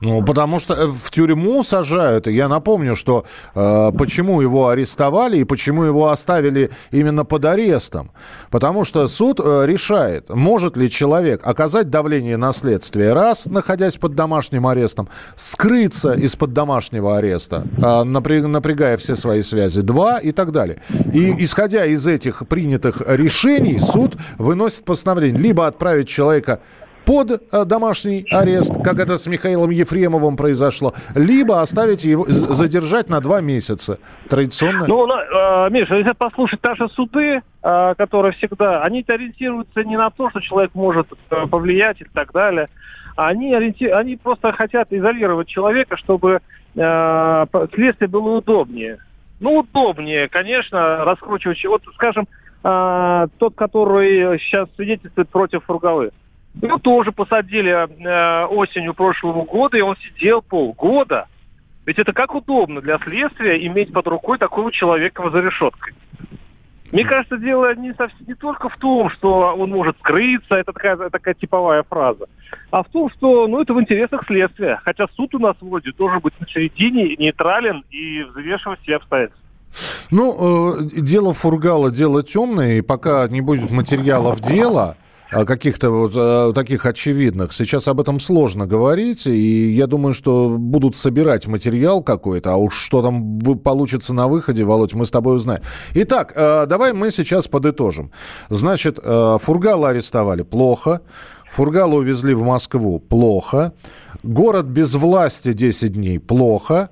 Ну, 0.00 0.22
потому 0.22 0.60
что 0.60 0.74
э, 0.74 0.86
в 0.86 1.10
тюрьму 1.10 1.62
сажают. 1.64 2.26
Я 2.26 2.48
напомню, 2.48 2.96
что 2.96 3.24
э, 3.54 3.92
почему 3.96 4.42
его 4.42 4.68
арестовали 4.68 5.38
и 5.38 5.44
почему 5.44 5.84
его 5.84 6.10
оставили 6.10 6.70
именно 6.90 7.24
под 7.24 7.44
арестом. 7.46 8.10
Потому 8.50 8.84
что 8.84 9.08
суд 9.08 9.40
э, 9.42 9.64
решает, 9.66 10.28
может 10.28 10.76
ли 10.76 10.90
человек 10.90 11.40
оказать 11.44 11.88
давление 11.88 12.36
на 12.36 12.52
следствие, 12.52 13.14
раз, 13.14 13.46
находясь 13.46 13.96
под 13.96 14.14
домашним 14.14 14.66
арестом, 14.66 15.08
скрыться 15.34 16.12
из-под 16.12 16.52
домашнего 16.52 17.16
ареста, 17.16 17.64
э, 17.78 17.80
напря- 17.80 18.46
напрягая 18.46 18.98
все 18.98 19.16
свои 19.16 19.40
связи, 19.42 19.80
два 19.80 20.18
и 20.18 20.32
так 20.32 20.52
далее. 20.52 20.78
И 21.14 21.42
исходя 21.42 21.86
из 21.86 22.06
этих 22.06 22.46
принятых 22.46 23.00
решений, 23.06 23.78
суд 23.78 24.16
выносит 24.36 24.84
постановление 24.84 25.40
либо 25.40 25.66
отправить 25.66 26.08
человека 26.08 26.60
под 27.06 27.30
э, 27.30 27.64
домашний 27.64 28.26
арест, 28.30 28.74
как 28.82 28.98
это 28.98 29.16
с 29.16 29.26
Михаилом 29.28 29.70
Ефремовым 29.70 30.36
произошло, 30.36 30.92
либо 31.14 31.60
оставить 31.60 32.04
его, 32.04 32.24
задержать 32.26 33.08
на 33.08 33.20
два 33.20 33.40
месяца. 33.40 33.98
Традиционно. 34.28 34.86
Ну, 34.88 35.08
э, 35.08 35.70
Миша, 35.70 35.94
если 35.94 36.12
послушать 36.12 36.62
наши 36.64 36.88
суды, 36.88 37.40
э, 37.62 37.94
которые 37.96 38.32
всегда, 38.32 38.82
они 38.82 39.04
ориентируются 39.06 39.84
не 39.84 39.96
на 39.96 40.10
то, 40.10 40.30
что 40.30 40.40
человек 40.40 40.72
может 40.74 41.06
э, 41.30 41.46
повлиять 41.46 42.00
и 42.00 42.06
так 42.12 42.32
далее, 42.32 42.68
они, 43.16 43.54
ориенти- 43.54 43.88
они 43.88 44.16
просто 44.16 44.52
хотят 44.52 44.92
изолировать 44.92 45.46
человека, 45.46 45.96
чтобы 45.96 46.40
э, 46.74 47.46
следствие 47.74 48.08
было 48.08 48.38
удобнее. 48.38 48.98
Ну, 49.38 49.60
удобнее, 49.60 50.28
конечно, 50.28 51.04
раскручивать. 51.04 51.64
Вот, 51.66 51.82
скажем, 51.94 52.26
э, 52.64 53.26
тот, 53.38 53.54
который 53.54 54.40
сейчас 54.40 54.68
свидетельствует 54.74 55.28
против 55.28 55.62
Фургалы. 55.64 56.10
Его 56.62 56.78
тоже 56.78 57.12
посадили 57.12 57.70
э, 57.70 58.46
осенью 58.46 58.94
прошлого 58.94 59.44
года, 59.44 59.76
и 59.76 59.82
он 59.82 59.96
сидел 59.96 60.42
полгода. 60.42 61.26
Ведь 61.84 61.98
это 61.98 62.12
как 62.12 62.34
удобно 62.34 62.80
для 62.80 62.98
следствия 62.98 63.64
иметь 63.66 63.92
под 63.92 64.06
рукой 64.08 64.38
такого 64.38 64.72
человека 64.72 65.30
за 65.30 65.40
решеткой. 65.40 65.94
Мне 66.92 67.04
кажется, 67.04 67.36
дело 67.36 67.74
не, 67.74 67.92
совсем, 67.94 68.26
не 68.26 68.34
только 68.34 68.68
в 68.68 68.76
том, 68.76 69.10
что 69.10 69.54
он 69.56 69.70
может 69.70 69.98
скрыться, 69.98 70.54
это 70.54 70.72
такая, 70.72 70.96
такая 71.10 71.34
типовая 71.34 71.82
фраза, 71.82 72.26
а 72.70 72.82
в 72.84 72.88
том, 72.88 73.10
что 73.10 73.46
ну, 73.48 73.60
это 73.60 73.74
в 73.74 73.80
интересах 73.80 74.24
следствия. 74.26 74.80
Хотя 74.84 75.06
суд 75.16 75.34
у 75.34 75.38
нас 75.38 75.56
вроде 75.60 75.92
должен 75.92 76.20
быть 76.20 76.38
на 76.40 76.46
середине, 76.46 77.16
нейтрален 77.16 77.84
и 77.90 78.22
взвешивать 78.22 78.80
все 78.82 78.96
обстоятельства. 78.96 79.42
Ну, 80.10 80.76
э, 80.78 81.00
дело 81.00 81.34
Фургала, 81.34 81.90
дело 81.90 82.22
темное, 82.22 82.78
и 82.78 82.80
пока 82.80 83.26
не 83.28 83.40
будет 83.40 83.70
материалов 83.70 84.40
дела, 84.40 84.96
каких-то 85.30 85.90
вот 85.90 86.12
э, 86.14 86.52
таких 86.54 86.86
очевидных. 86.86 87.52
Сейчас 87.52 87.88
об 87.88 88.00
этом 88.00 88.20
сложно 88.20 88.66
говорить, 88.66 89.26
и 89.26 89.70
я 89.70 89.86
думаю, 89.86 90.14
что 90.14 90.56
будут 90.58 90.96
собирать 90.96 91.46
материал 91.46 92.02
какой-то, 92.02 92.52
а 92.52 92.56
уж 92.56 92.76
что 92.76 93.02
там 93.02 93.38
получится 93.64 94.14
на 94.14 94.28
выходе, 94.28 94.64
Володь, 94.64 94.94
мы 94.94 95.04
с 95.06 95.10
тобой 95.10 95.36
узнаем. 95.36 95.62
Итак, 95.94 96.32
э, 96.36 96.66
давай 96.66 96.92
мы 96.92 97.10
сейчас 97.10 97.48
подытожим. 97.48 98.10
Значит, 98.50 98.98
Фургала 99.02 99.90
арестовали 99.90 100.42
плохо, 100.42 101.00
Фургала 101.50 101.94
увезли 101.94 102.34
в 102.34 102.42
Москву 102.42 102.98
плохо, 102.98 103.72
город 104.22 104.66
без 104.66 104.94
власти 104.94 105.52
10 105.52 105.92
дней 105.92 106.18
плохо, 106.18 106.90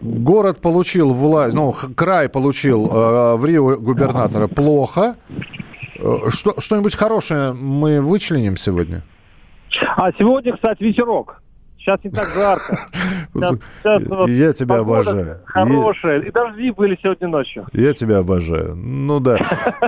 город 0.00 0.60
получил 0.60 1.10
власть, 1.10 1.54
ну, 1.54 1.74
край 1.96 2.28
получил 2.28 2.86
э, 2.86 3.36
в 3.36 3.44
Рио 3.44 3.76
губернатора 3.76 4.46
плохо, 4.46 5.16
Что, 6.28 6.60
что-нибудь 6.60 6.94
хорошее 6.94 7.52
мы 7.52 8.00
вычленим 8.00 8.56
сегодня? 8.56 9.02
А 9.96 10.12
сегодня, 10.12 10.54
кстати, 10.54 10.82
ветерок. 10.82 11.40
Сейчас 11.84 12.00
не 12.02 12.10
так 12.10 12.28
жарко. 12.34 12.78
Сейчас- 13.34 13.56
сейчас 13.82 14.02
вот 14.08 14.30
Я 14.30 14.52
тебя 14.54 14.76
обожаю. 14.76 15.40
Хорошая. 15.44 16.20
И 16.22 16.30
дожди 16.30 16.70
были 16.70 16.98
сегодня 17.02 17.28
ночью. 17.28 17.66
Я 17.74 17.92
тебя 17.92 18.18
обожаю. 18.18 18.74
Ну 18.74 19.20
да. 19.20 19.36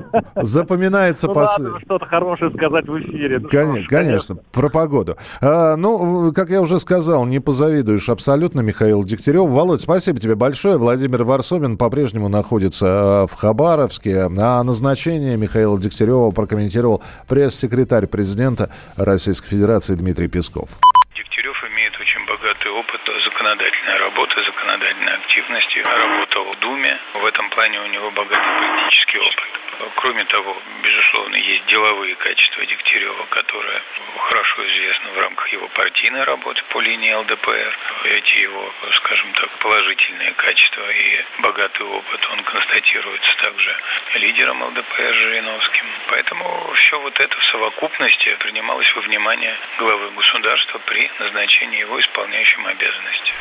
Запоминается 0.37 1.27
Ну, 1.29 1.33
пос- 1.33 1.59
надо 1.59 1.81
что-то 1.81 2.05
хорошее 2.05 2.51
сказать 2.55 2.87
в 2.87 2.99
эфире. 2.99 3.39
Ну, 3.39 3.49
Конечно, 3.49 3.89
конечно, 3.89 4.37
про 4.53 4.69
погоду. 4.69 5.17
А, 5.41 5.77
ну, 5.77 6.33
как 6.35 6.51
я 6.51 6.61
уже 6.61 6.79
сказал, 6.81 7.25
не 7.25 7.41
позавидуешь 7.41 8.09
абсолютно 8.11 8.61
Михаилу 8.61 9.03
Дегтяреву. 9.05 9.47
Володь, 9.47 9.81
спасибо 9.81 10.21
тебе 10.21 10.35
большое. 10.35 10.77
Владимир 10.77 11.25
Варсобин 11.25 11.79
по-прежнему 11.79 12.29
находится 12.29 12.87
а, 13.23 13.27
в 13.27 13.33
Хабаровске. 13.33 14.29
А 14.39 14.63
назначение 14.63 15.39
Михаила 15.39 15.79
Дегтярева 15.79 16.31
прокомментировал 16.31 17.03
пресс-секретарь 17.27 18.07
президента 18.07 18.69
Российской 18.97 19.49
Федерации 19.49 19.95
Дмитрий 19.95 20.29
Песков. 20.29 20.69
Дегтярев 21.17 21.65
имеет 21.65 21.99
очень 21.99 22.27
богатый 22.27 22.71
опыт 22.71 23.01
законодательной 23.25 23.97
работы, 23.97 24.45
законодательной 24.45 25.15
активности, 25.15 25.79
работал 25.79 26.45
в 26.53 26.59
Думе. 26.61 27.01
В 27.15 27.25
этом 27.25 27.49
плане 27.49 27.81
у 27.81 27.87
него 27.87 28.11
богатый 28.11 28.45
политический 28.45 29.19
опыт. 29.19 29.66
Кроме 29.97 30.25
того, 30.25 30.57
безусловно, 30.83 31.37
есть 31.37 31.67
деловые 31.67 32.15
качества 32.15 32.65
Дегтярева, 32.65 33.27
которые 33.27 33.83
хорошо 34.19 34.67
известны 34.67 35.11
в 35.11 35.19
рамках 35.19 35.49
его 35.49 35.69
партийной 35.69 36.25
работы 36.25 36.63
по 36.71 36.81
линии 36.81 37.13
ЛДПР. 37.13 37.79
Эти 38.05 38.39
его, 38.39 38.73
скажем 38.95 39.33
так, 39.35 39.51
положительные 39.59 40.33
качества 40.33 40.91
и 40.91 41.25
богатый 41.41 41.83
опыт, 41.83 42.29
он 42.33 42.43
констатируется 42.45 43.37
также 43.39 43.77
лидером 44.15 44.63
ЛДПР 44.63 45.15
Жириновским. 45.15 45.87
Поэтому 46.09 46.73
все 46.75 47.01
вот 47.01 47.19
это 47.21 47.37
в 47.37 47.45
совокупности 47.47 48.35
принималось 48.41 48.93
во 48.95 49.03
внимание 49.03 49.57
главы 49.79 50.11
государства 50.11 50.79
при 50.87 51.11
назначении 51.19 51.81
его 51.81 52.01
исполняющим 52.01 52.67
обязанности. 52.67 53.35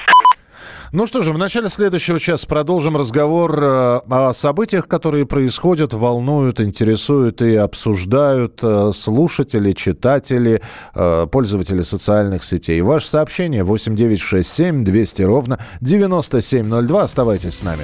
Ну 0.96 1.08
что 1.08 1.20
же, 1.20 1.34
в 1.34 1.38
начале 1.38 1.68
следующего 1.68 2.22
часа 2.22 2.48
продолжим 2.48 2.96
разговор 2.96 3.62
э, 3.62 4.00
о 4.10 4.34
событиях, 4.34 4.88
которые 4.88 5.26
происходят, 5.26 5.94
волнуют, 5.94 6.62
интересуют 6.62 7.42
и 7.42 7.54
обсуждают 7.56 8.62
э, 8.64 8.92
слушатели, 8.96 9.74
читатели, 9.74 10.62
э, 10.94 11.28
пользователи 11.30 11.82
социальных 11.82 12.46
сетей. 12.46 12.80
Ваше 12.80 13.10
сообщение 13.10 13.66
8967 13.66 14.86
200 14.86 15.22
ровно 15.24 15.60
9702. 15.82 17.02
Оставайтесь 17.04 17.56
с 17.56 17.64
нами. 17.64 17.84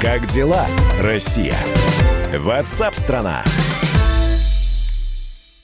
Как 0.00 0.26
дела, 0.28 0.64
Россия? 0.98 1.58
Ватсап-страна! 2.32 3.42
страна 3.44 3.71